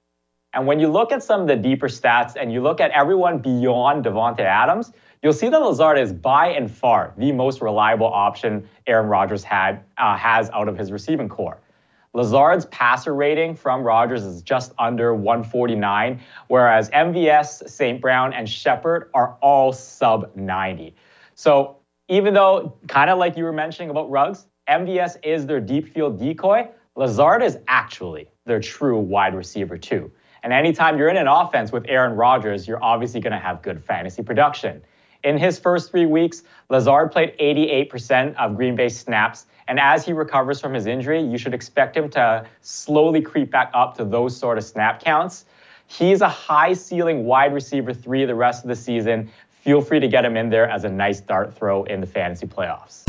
And 0.54 0.66
when 0.66 0.80
you 0.80 0.88
look 0.88 1.12
at 1.12 1.22
some 1.24 1.42
of 1.42 1.48
the 1.48 1.56
deeper 1.56 1.88
stats 1.88 2.36
and 2.40 2.52
you 2.52 2.62
look 2.62 2.80
at 2.80 2.92
everyone 2.92 3.40
beyond 3.40 4.06
Davante 4.06 4.40
Adams, 4.40 4.92
you'll 5.22 5.34
see 5.34 5.50
that 5.50 5.62
Lazard 5.62 6.00
is 6.00 6.14
by 6.14 6.48
and 6.48 6.72
far 6.72 7.14
the 7.18 7.32
most 7.32 7.62
reliable 7.62 8.08
option 8.08 8.68
Aaron 8.88 9.08
Rodgers 9.08 9.44
had 9.44 9.84
uh, 9.98 10.18
has 10.18 10.50
out 10.52 10.68
of 10.68 10.78
his 10.78 10.92
receiving 10.92 11.30
core. 11.30 11.60
Lazard's 12.14 12.66
passer 12.68 13.14
rating 13.14 13.56
from 13.56 13.84
Rodgers 13.84 14.24
is 14.24 14.42
just 14.42 14.74
under 14.80 15.14
149, 15.14 16.20
whereas 16.48 16.90
MVS, 16.90 17.70
St. 17.70 18.02
Brown, 18.02 18.34
and 18.34 18.50
Shepard 18.50 19.12
are 19.14 19.38
all 19.42 19.72
sub 19.72 20.36
90. 20.36 20.96
So 21.36 21.78
even 22.08 22.34
though, 22.34 22.78
kind 22.88 23.10
of 23.10 23.18
like 23.18 23.38
you 23.38 23.44
were 23.44 23.54
mentioning 23.54 23.90
about 23.90 24.10
Ruggs, 24.10 24.48
MVS 24.70 25.18
is 25.24 25.46
their 25.46 25.60
deep 25.60 25.94
field 25.94 26.20
decoy, 26.20 26.68
Lazard 26.96 27.44
is 27.44 27.58
actually 27.68 28.30
their 28.46 28.60
true 28.60 29.00
wide 29.00 29.36
receiver 29.36 29.78
too. 29.78 30.12
And 30.44 30.54
anytime 30.54 30.98
you're 30.98 31.10
in 31.10 31.18
an 31.18 31.28
offense 31.28 31.72
with 31.72 31.86
Aaron 31.88 32.16
Rodgers, 32.16 32.68
you're 32.68 32.84
obviously 32.84 33.20
going 33.20 33.34
to 33.34 33.40
have 33.40 33.62
good 33.62 33.84
fantasy 33.84 34.24
production. 34.24 34.82
In 35.24 35.38
his 35.38 35.60
first 35.60 35.92
three 35.92 36.06
weeks, 36.06 36.44
Lazard 36.70 37.12
played 37.12 37.38
88% 37.40 38.36
of 38.36 38.56
Green 38.56 38.76
Bay 38.76 38.90
snaps. 38.90 39.48
And 39.68 39.80
as 39.80 40.06
he 40.06 40.14
recovers 40.14 40.62
from 40.62 40.74
his 40.74 40.86
injury, 40.86 41.22
you 41.22 41.38
should 41.38 41.54
expect 41.54 41.98
him 41.98 42.10
to 42.12 42.46
slowly 42.62 43.22
creep 43.22 43.52
back 43.52 43.72
up 43.74 43.98
to 43.98 44.06
those 44.06 44.38
sort 44.38 44.58
of 44.58 44.64
snap 44.64 45.04
counts. 45.04 45.46
He's 45.88 46.22
a 46.22 46.30
high 46.30 46.74
ceiling 46.74 47.26
wide 47.26 47.54
receiver 47.54 47.94
three 47.94 48.26
the 48.26 48.36
rest 48.36 48.64
of 48.64 48.70
the 48.70 48.76
season. 48.76 49.32
Feel 49.68 49.82
free 49.82 50.00
to 50.00 50.08
get 50.08 50.24
him 50.24 50.38
in 50.38 50.50
there 50.50 50.70
as 50.70 50.86
a 50.86 50.90
nice 50.90 51.20
dart 51.20 51.54
throw 51.54 51.84
in 51.84 52.00
the 52.00 52.08
fantasy 52.08 52.48
playoffs. 52.48 53.04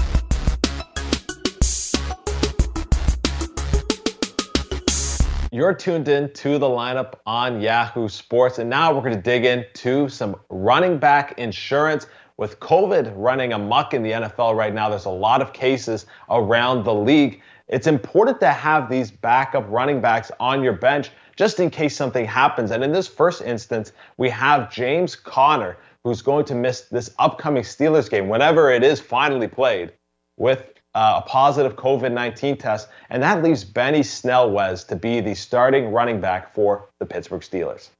You're 5.52 5.72
tuned 5.72 6.08
in 6.08 6.32
to 6.32 6.58
the 6.58 6.66
lineup 6.66 7.20
on 7.26 7.60
Yahoo 7.60 8.08
Sports, 8.08 8.58
and 8.58 8.68
now 8.68 8.92
we're 8.92 9.02
going 9.02 9.14
to 9.14 9.22
dig 9.22 9.44
into 9.44 10.08
some 10.08 10.34
running 10.48 10.98
back 10.98 11.38
insurance. 11.38 12.08
With 12.38 12.58
COVID 12.58 13.12
running 13.14 13.52
amuck 13.52 13.94
in 13.94 14.02
the 14.02 14.10
NFL 14.10 14.56
right 14.56 14.74
now, 14.74 14.88
there's 14.88 15.04
a 15.04 15.10
lot 15.10 15.40
of 15.40 15.52
cases 15.52 16.06
around 16.28 16.82
the 16.82 16.94
league. 16.94 17.40
It's 17.68 17.86
important 17.86 18.40
to 18.40 18.50
have 18.50 18.90
these 18.90 19.12
backup 19.12 19.64
running 19.68 20.00
backs 20.00 20.32
on 20.40 20.64
your 20.64 20.72
bench 20.72 21.10
just 21.38 21.60
in 21.60 21.70
case 21.70 21.94
something 21.94 22.24
happens. 22.24 22.72
And 22.72 22.82
in 22.82 22.90
this 22.90 23.06
first 23.06 23.42
instance, 23.42 23.92
we 24.16 24.28
have 24.30 24.72
James 24.72 25.14
Conner, 25.14 25.76
who's 26.04 26.22
going 26.22 26.44
to 26.46 26.54
miss 26.54 26.82
this 26.82 27.14
upcoming 27.18 27.62
Steelers 27.62 28.08
game, 28.08 28.28
whenever 28.28 28.70
it 28.70 28.82
is 28.82 29.00
finally 29.00 29.48
played, 29.48 29.92
with 30.36 30.64
uh, 30.94 31.20
a 31.24 31.28
positive 31.28 31.76
COVID 31.76 32.12
19 32.12 32.56
test, 32.56 32.88
and 33.10 33.22
that 33.22 33.42
leaves 33.42 33.64
Benny 33.64 34.02
Snell-Wes 34.02 34.84
to 34.84 34.96
be 34.96 35.20
the 35.20 35.34
starting 35.34 35.92
running 35.92 36.20
back 36.20 36.54
for 36.54 36.88
the 36.98 37.06
Pittsburgh 37.06 37.42
Steelers. 37.42 37.90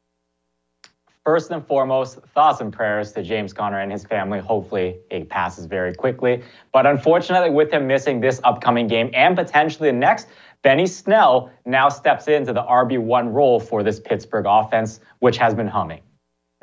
First 1.25 1.51
and 1.51 1.67
foremost, 1.67 2.21
thoughts 2.35 2.63
and 2.63 2.73
prayers 2.73 3.13
to 3.13 3.23
James 3.23 3.53
Conner 3.53 3.81
and 3.81 3.93
his 3.93 4.03
family. 4.03 4.39
Hopefully, 4.39 4.97
it 5.11 5.29
passes 5.29 5.67
very 5.67 5.95
quickly. 5.95 6.43
But 6.73 6.87
unfortunately, 6.87 7.51
with 7.51 7.71
him 7.71 7.87
missing 7.87 8.21
this 8.21 8.41
upcoming 8.45 8.87
game 8.87 9.11
and 9.13 9.37
potentially 9.37 9.91
the 9.91 9.97
next, 9.97 10.29
Benny 10.63 10.87
Snell 10.87 11.51
now 11.67 11.91
steps 11.91 12.29
into 12.29 12.55
the 12.55 12.63
RB1 12.63 13.33
role 13.33 13.61
for 13.61 13.83
this 13.83 14.01
Pittsburgh 14.01 14.47
offense, 14.49 15.01
which 15.19 15.37
has 15.37 15.55
been 15.55 15.69
humming. 15.69 16.01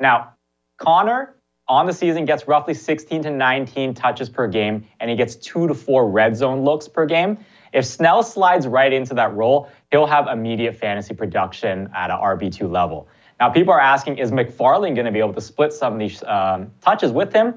Now, 0.00 0.32
Conner 0.78 1.36
on 1.68 1.86
the 1.86 1.92
season 1.92 2.24
gets 2.24 2.46
roughly 2.46 2.74
16 2.74 3.22
to 3.24 3.30
19 3.30 3.94
touches 3.94 4.28
per 4.28 4.46
game, 4.46 4.86
and 5.00 5.10
he 5.10 5.16
gets 5.16 5.34
two 5.34 5.66
to 5.66 5.74
four 5.74 6.08
red 6.08 6.36
zone 6.36 6.62
looks 6.62 6.86
per 6.86 7.06
game. 7.06 7.38
If 7.72 7.84
Snell 7.84 8.22
slides 8.22 8.66
right 8.66 8.92
into 8.92 9.14
that 9.14 9.34
role, 9.34 9.68
he'll 9.90 10.06
have 10.06 10.28
immediate 10.28 10.74
fantasy 10.76 11.14
production 11.14 11.90
at 11.94 12.10
an 12.10 12.18
RB2 12.18 12.70
level. 12.70 13.08
Now, 13.40 13.50
people 13.50 13.74
are 13.74 13.80
asking, 13.80 14.18
is 14.18 14.30
McFarland 14.30 14.94
going 14.94 15.04
to 15.04 15.12
be 15.12 15.18
able 15.18 15.34
to 15.34 15.40
split 15.40 15.72
some 15.72 15.92
of 15.92 15.98
these 15.98 16.22
um, 16.24 16.70
touches 16.80 17.12
with 17.12 17.32
him? 17.32 17.54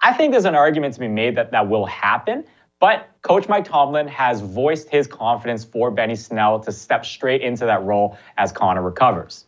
I 0.00 0.12
think 0.12 0.32
there's 0.32 0.44
an 0.44 0.54
argument 0.54 0.94
to 0.94 1.00
be 1.00 1.08
made 1.08 1.36
that 1.36 1.50
that 1.50 1.68
will 1.68 1.84
happen, 1.84 2.44
but 2.80 3.10
Coach 3.22 3.48
Mike 3.48 3.64
Tomlin 3.64 4.06
has 4.06 4.40
voiced 4.40 4.88
his 4.88 5.06
confidence 5.06 5.64
for 5.64 5.90
Benny 5.90 6.14
Snell 6.14 6.60
to 6.60 6.70
step 6.70 7.04
straight 7.04 7.42
into 7.42 7.66
that 7.66 7.82
role 7.82 8.16
as 8.36 8.52
Conner 8.52 8.82
recovers. 8.82 9.46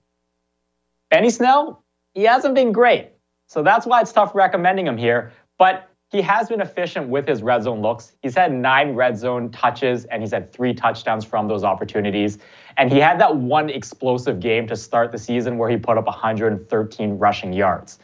Benny 1.08 1.30
Snell, 1.30 1.82
he 2.14 2.24
hasn't 2.24 2.54
been 2.54 2.72
great. 2.72 3.10
So 3.46 3.62
that's 3.62 3.86
why 3.86 4.00
it's 4.00 4.12
tough 4.12 4.34
recommending 4.34 4.86
him 4.86 4.96
here. 4.96 5.32
But 5.58 5.88
he 6.10 6.22
has 6.22 6.48
been 6.48 6.60
efficient 6.60 7.08
with 7.08 7.26
his 7.26 7.42
red 7.42 7.62
zone 7.62 7.82
looks. 7.82 8.12
He's 8.20 8.34
had 8.34 8.52
nine 8.52 8.94
red 8.94 9.16
zone 9.16 9.50
touches 9.50 10.04
and 10.06 10.22
he's 10.22 10.32
had 10.32 10.52
three 10.52 10.74
touchdowns 10.74 11.24
from 11.24 11.46
those 11.46 11.62
opportunities. 11.62 12.38
And 12.76 12.90
he 12.92 12.98
had 12.98 13.20
that 13.20 13.36
one 13.36 13.70
explosive 13.70 14.40
game 14.40 14.66
to 14.66 14.76
start 14.76 15.12
the 15.12 15.18
season 15.18 15.56
where 15.56 15.70
he 15.70 15.76
put 15.76 15.98
up 15.98 16.06
113 16.06 17.18
rushing 17.18 17.52
yards. 17.52 18.00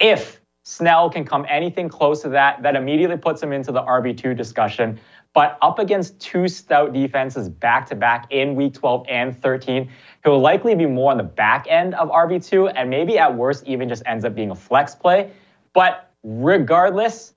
If 0.00 0.40
Snell 0.64 1.08
can 1.10 1.24
come 1.24 1.46
anything 1.48 1.88
close 1.88 2.22
to 2.22 2.28
that, 2.30 2.62
that 2.62 2.74
immediately 2.74 3.16
puts 3.16 3.42
him 3.42 3.52
into 3.52 3.70
the 3.70 3.82
RB2 3.82 4.36
discussion. 4.36 4.98
But 5.32 5.58
up 5.62 5.78
against 5.78 6.18
two 6.20 6.48
stout 6.48 6.92
defenses 6.92 7.48
back 7.48 7.86
to 7.86 7.94
back 7.94 8.26
in 8.30 8.56
week 8.56 8.74
12 8.74 9.06
and 9.08 9.40
13, 9.40 9.88
he'll 10.24 10.40
likely 10.40 10.74
be 10.74 10.86
more 10.86 11.12
on 11.12 11.18
the 11.18 11.22
back 11.22 11.66
end 11.68 11.94
of 11.94 12.08
RB2 12.10 12.72
and 12.74 12.90
maybe 12.90 13.16
at 13.18 13.34
worst 13.34 13.64
even 13.66 13.88
just 13.88 14.02
ends 14.06 14.24
up 14.24 14.34
being 14.34 14.50
a 14.50 14.54
flex 14.56 14.94
play. 14.94 15.30
But 15.72 16.10
regardless, 16.24 17.34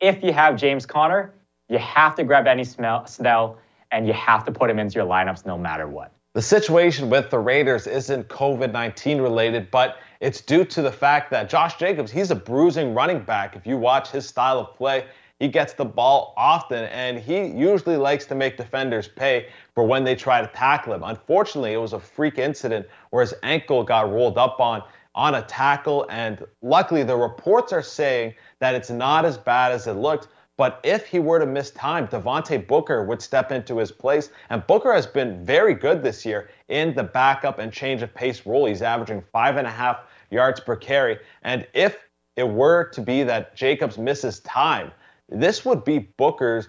if 0.00 0.22
you 0.22 0.32
have 0.32 0.56
James 0.56 0.86
Conner, 0.86 1.34
you 1.68 1.78
have 1.78 2.14
to 2.14 2.24
grab 2.24 2.44
Benny 2.44 2.64
Snell 2.64 3.58
and 3.90 4.06
you 4.06 4.12
have 4.14 4.44
to 4.44 4.52
put 4.52 4.70
him 4.70 4.78
into 4.78 4.94
your 4.94 5.06
lineups 5.06 5.44
no 5.44 5.58
matter 5.58 5.86
what. 5.86 6.12
The 6.34 6.42
situation 6.42 7.08
with 7.08 7.30
the 7.30 7.38
Raiders 7.38 7.86
isn't 7.86 8.28
COVID 8.28 8.72
19 8.72 9.20
related, 9.20 9.70
but 9.70 9.96
it's 10.20 10.40
due 10.40 10.64
to 10.66 10.82
the 10.82 10.92
fact 10.92 11.30
that 11.30 11.48
Josh 11.48 11.76
Jacobs, 11.76 12.10
he's 12.10 12.30
a 12.30 12.34
bruising 12.34 12.94
running 12.94 13.20
back. 13.20 13.56
If 13.56 13.66
you 13.66 13.78
watch 13.78 14.10
his 14.10 14.26
style 14.26 14.58
of 14.58 14.74
play, 14.74 15.06
he 15.38 15.48
gets 15.48 15.74
the 15.74 15.84
ball 15.84 16.32
often, 16.36 16.84
and 16.84 17.18
he 17.18 17.46
usually 17.46 17.96
likes 17.96 18.24
to 18.26 18.34
make 18.34 18.56
defenders 18.56 19.08
pay 19.08 19.48
for 19.74 19.84
when 19.84 20.02
they 20.02 20.14
try 20.14 20.40
to 20.40 20.46
tackle 20.48 20.94
him. 20.94 21.02
Unfortunately, 21.04 21.74
it 21.74 21.78
was 21.78 21.92
a 21.92 22.00
freak 22.00 22.38
incident 22.38 22.86
where 23.10 23.22
his 23.22 23.34
ankle 23.42 23.82
got 23.82 24.10
rolled 24.10 24.38
up 24.38 24.60
on 24.60 24.82
on 25.14 25.34
a 25.34 25.42
tackle, 25.42 26.06
and 26.10 26.46
luckily 26.60 27.02
the 27.02 27.16
reports 27.16 27.72
are 27.72 27.82
saying 27.82 28.34
that 28.60 28.74
it's 28.74 28.90
not 28.90 29.24
as 29.24 29.38
bad 29.38 29.72
as 29.72 29.86
it 29.86 29.94
looked. 29.94 30.28
But 30.58 30.80
if 30.84 31.06
he 31.06 31.18
were 31.18 31.38
to 31.38 31.46
miss 31.46 31.70
time, 31.70 32.08
Devontae 32.08 32.66
Booker 32.66 33.04
would 33.04 33.20
step 33.20 33.52
into 33.52 33.78
his 33.78 33.92
place. 33.92 34.30
And 34.48 34.66
Booker 34.66 34.92
has 34.92 35.06
been 35.06 35.44
very 35.44 35.74
good 35.74 36.02
this 36.02 36.24
year 36.24 36.48
in 36.68 36.94
the 36.94 37.02
backup 37.02 37.58
and 37.58 37.70
change 37.72 38.02
of 38.02 38.14
pace 38.14 38.46
role. 38.46 38.66
He's 38.66 38.82
averaging 38.82 39.22
five 39.32 39.56
and 39.56 39.66
a 39.66 39.70
half 39.70 40.00
yards 40.30 40.60
per 40.60 40.76
carry. 40.76 41.18
And 41.42 41.66
if 41.74 41.98
it 42.36 42.48
were 42.48 42.84
to 42.90 43.00
be 43.02 43.22
that 43.24 43.54
Jacobs 43.54 43.98
misses 43.98 44.40
time, 44.40 44.92
this 45.28 45.64
would 45.64 45.84
be 45.84 45.98
Booker's 45.98 46.68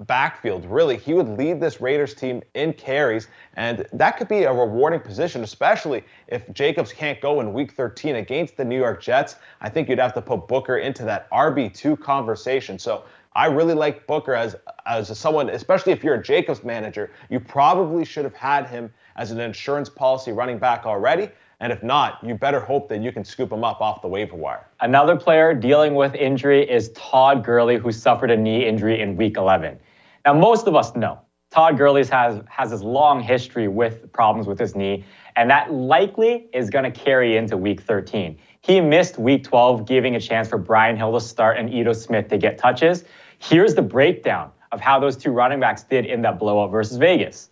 backfield. 0.00 0.66
Really, 0.66 0.96
he 0.96 1.14
would 1.14 1.28
lead 1.28 1.60
this 1.60 1.80
Raiders 1.80 2.14
team 2.14 2.42
in 2.54 2.72
carries, 2.74 3.28
and 3.54 3.86
that 3.92 4.18
could 4.18 4.28
be 4.28 4.42
a 4.44 4.52
rewarding 4.52 5.00
position, 5.00 5.42
especially 5.42 6.04
if 6.28 6.52
Jacobs 6.52 6.92
can't 6.92 7.20
go 7.20 7.40
in 7.40 7.52
Week 7.52 7.72
13 7.72 8.16
against 8.16 8.56
the 8.56 8.64
New 8.64 8.78
York 8.78 9.02
Jets. 9.02 9.36
I 9.60 9.70
think 9.70 9.88
you'd 9.88 9.98
have 9.98 10.14
to 10.14 10.22
put 10.22 10.48
Booker 10.48 10.78
into 10.78 11.04
that 11.04 11.30
RB2 11.30 11.98
conversation. 12.00 12.78
So 12.78 13.04
I 13.34 13.46
really 13.46 13.74
like 13.74 14.06
Booker 14.06 14.34
as 14.34 14.56
as 14.86 15.18
someone, 15.18 15.50
especially 15.50 15.92
if 15.92 16.04
you're 16.04 16.14
a 16.14 16.22
Jacobs 16.22 16.62
manager, 16.62 17.10
you 17.28 17.40
probably 17.40 18.04
should 18.04 18.24
have 18.24 18.34
had 18.34 18.66
him 18.66 18.92
as 19.16 19.30
an 19.30 19.40
insurance 19.40 19.88
policy 19.88 20.32
running 20.32 20.58
back 20.58 20.86
already. 20.86 21.30
And 21.60 21.72
if 21.72 21.82
not, 21.82 22.18
you 22.22 22.34
better 22.34 22.60
hope 22.60 22.88
that 22.90 23.00
you 23.00 23.12
can 23.12 23.24
scoop 23.24 23.50
him 23.50 23.64
up 23.64 23.80
off 23.80 24.02
the 24.02 24.08
waiver 24.08 24.36
wire. 24.36 24.68
Another 24.80 25.16
player 25.16 25.54
dealing 25.54 25.94
with 25.94 26.14
injury 26.14 26.68
is 26.68 26.90
Todd 26.90 27.44
Gurley, 27.44 27.76
who 27.76 27.92
suffered 27.92 28.30
a 28.30 28.36
knee 28.36 28.66
injury 28.66 29.00
in 29.00 29.16
week 29.16 29.38
11. 29.38 29.78
Now, 30.26 30.34
most 30.34 30.66
of 30.66 30.74
us 30.74 30.94
know 30.94 31.18
Todd 31.50 31.78
Gurley 31.78 32.04
has, 32.04 32.42
has 32.48 32.70
this 32.70 32.82
long 32.82 33.22
history 33.22 33.68
with 33.68 34.12
problems 34.12 34.46
with 34.46 34.58
his 34.58 34.76
knee, 34.76 35.04
and 35.36 35.48
that 35.48 35.72
likely 35.72 36.48
is 36.52 36.68
going 36.68 36.84
to 36.84 36.90
carry 36.90 37.36
into 37.36 37.56
week 37.56 37.80
13. 37.80 38.38
He 38.60 38.80
missed 38.80 39.18
week 39.18 39.44
12, 39.44 39.86
giving 39.86 40.16
a 40.16 40.20
chance 40.20 40.48
for 40.48 40.58
Brian 40.58 40.96
Hill 40.96 41.12
to 41.12 41.20
start 41.20 41.56
and 41.56 41.72
Ito 41.72 41.94
Smith 41.94 42.28
to 42.28 42.36
get 42.36 42.58
touches. 42.58 43.04
Here's 43.38 43.74
the 43.74 43.82
breakdown 43.82 44.50
of 44.72 44.80
how 44.80 44.98
those 44.98 45.16
two 45.16 45.30
running 45.30 45.60
backs 45.60 45.84
did 45.84 46.04
in 46.04 46.20
that 46.22 46.38
blowout 46.38 46.70
versus 46.70 46.98
Vegas. 46.98 47.48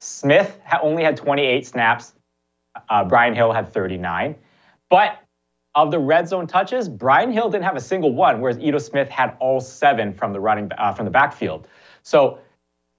Smith 0.00 0.58
only 0.82 1.02
had 1.02 1.16
28 1.16 1.66
snaps, 1.66 2.12
uh, 2.88 3.04
Brian 3.04 3.34
Hill 3.34 3.52
had 3.52 3.72
39. 3.72 4.36
But 4.88 5.18
of 5.74 5.90
the 5.90 5.98
red 5.98 6.28
zone 6.28 6.46
touches, 6.46 6.88
Brian 6.88 7.30
Hill 7.30 7.50
didn't 7.50 7.64
have 7.64 7.76
a 7.76 7.80
single 7.80 8.14
one, 8.14 8.40
whereas 8.40 8.58
Ito 8.58 8.78
Smith 8.78 9.08
had 9.08 9.36
all 9.40 9.60
seven 9.60 10.14
from 10.14 10.32
the 10.32 10.40
running 10.40 10.70
uh, 10.78 10.92
from 10.94 11.04
the 11.04 11.10
backfield. 11.10 11.68
So 12.02 12.38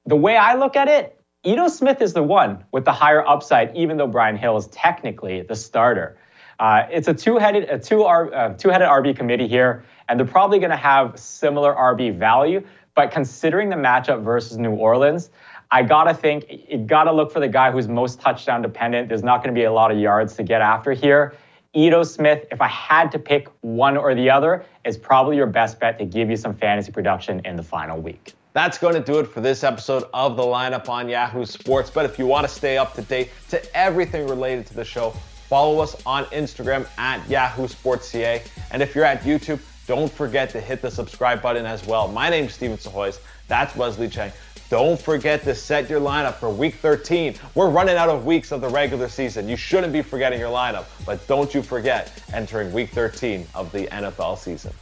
the 0.06 0.16
way 0.16 0.38
I 0.38 0.56
look 0.56 0.76
at 0.76 0.88
it, 0.88 1.20
Ito 1.44 1.70
Smith 1.70 2.02
is 2.02 2.14
the 2.14 2.24
one 2.24 2.64
with 2.72 2.86
the 2.86 2.92
higher 2.92 3.28
upside, 3.28 3.76
even 3.76 3.98
though 3.98 4.08
Brian 4.08 4.38
Hill 4.38 4.58
is 4.58 4.68
technically 4.68 5.42
the 5.42 5.56
starter. 5.56 6.18
Uh, 6.60 6.84
it's 6.92 7.08
a 7.08 7.14
two-headed, 7.14 7.70
a 7.70 7.80
two 7.80 8.04
R, 8.04 8.34
uh, 8.34 8.54
two-headed 8.54 8.88
RB 8.88 9.16
committee 9.16 9.48
here, 9.48 9.84
and 10.08 10.20
they're 10.20 10.28
probably 10.28 10.60
going 10.60 10.72
to 10.72 10.76
have 10.76 11.18
similar 11.20 11.74
RB 11.74 12.18
value. 12.18 12.66
But 12.96 13.12
considering 13.12 13.70
the 13.70 13.76
matchup 13.76 14.24
versus 14.24 14.58
New 14.58 14.72
Orleans, 14.72 15.30
I 15.70 15.84
gotta 15.84 16.14
think 16.14 16.46
you 16.70 16.78
gotta 16.78 17.12
look 17.12 17.32
for 17.32 17.40
the 17.40 17.48
guy 17.48 17.72
who's 17.72 17.88
most 17.88 18.22
touchdown 18.22 18.62
dependent. 18.62 19.10
There's 19.10 19.24
not 19.24 19.44
to 19.44 19.52
be 19.52 19.64
a 19.64 19.72
lot 19.72 19.92
of 19.92 19.98
yards 19.98 20.36
to 20.36 20.44
get 20.44 20.62
after 20.62 20.94
here. 20.94 21.36
Ito 21.74 22.04
Smith, 22.04 22.46
if 22.52 22.62
I 22.62 22.68
had 22.68 23.12
to 23.12 23.20
pick 23.20 23.50
one 23.62 23.98
or 23.98 24.16
the 24.16 24.30
other, 24.30 24.66
is 24.86 24.98
probably 24.98 25.36
your 25.36 25.46
best 25.46 25.80
bet 25.80 26.00
to 26.00 26.06
give 26.06 26.30
you 26.30 26.38
some 26.38 26.56
fantasy 26.56 26.92
production 26.92 27.42
in 27.46 27.56
the 27.56 27.64
final 27.64 28.00
week. 28.00 28.34
That's 28.54 28.80
going 28.80 28.96
to 28.96 29.02
do 29.02 29.20
it 29.20 29.28
for 29.28 29.42
this 29.42 29.64
episode 29.64 30.06
of 30.14 30.38
the 30.38 30.44
lineup 30.44 30.90
on 30.90 31.08
Yahoo 31.08 31.46
Sports. 31.46 31.92
But 31.92 32.06
if 32.06 32.18
you 32.18 32.26
want 32.26 32.48
to 32.48 32.52
stay 32.52 32.78
up 32.78 32.96
to 32.96 33.04
date 33.04 33.30
to 33.50 33.78
everything 33.78 34.28
related 34.28 34.66
to 34.68 34.74
the 34.74 34.86
show, 34.86 35.12
follow 35.50 35.80
us 35.80 36.02
on 36.06 36.26
Instagram 36.26 36.88
at 36.98 37.30
Yahoo 37.30 37.68
Sports 37.68 38.08
CA. 38.08 38.42
And 38.72 38.82
if 38.82 38.96
you're 38.96 39.06
at 39.06 39.22
YouTube, 39.22 39.60
don't 39.86 40.12
forget 40.12 40.50
to 40.52 40.60
hit 40.60 40.82
the 40.82 40.90
subscribe 40.90 41.42
button 41.42 41.68
as 41.68 41.86
well. 41.86 42.08
My 42.08 42.30
name's 42.30 42.54
Steven 42.56 42.78
Sahoyes. 42.78 43.20
That's 43.48 43.76
Wesley 43.76 44.10
Cheng. 44.10 44.32
Don't 44.70 45.02
forget 45.02 45.44
to 45.44 45.56
set 45.56 45.90
your 45.90 46.02
lineup 46.02 46.36
for 46.36 46.50
week 46.50 46.76
13. 46.76 47.36
We're 47.56 47.70
running 47.70 47.96
out 47.96 48.10
of 48.10 48.26
weeks 48.26 48.52
of 48.52 48.60
the 48.60 48.68
regular 48.68 49.08
season. 49.08 49.48
You 49.48 49.56
shouldn't 49.56 49.94
be 49.94 50.02
forgetting 50.02 50.40
your 50.40 50.52
lineup, 50.52 50.86
but 51.06 51.26
don't 51.26 51.54
you 51.54 51.62
forget 51.62 52.12
entering 52.34 52.74
week 52.74 52.90
13 52.90 53.48
of 53.56 53.72
the 53.72 53.88
NFL 53.88 54.38
season. 54.38 54.74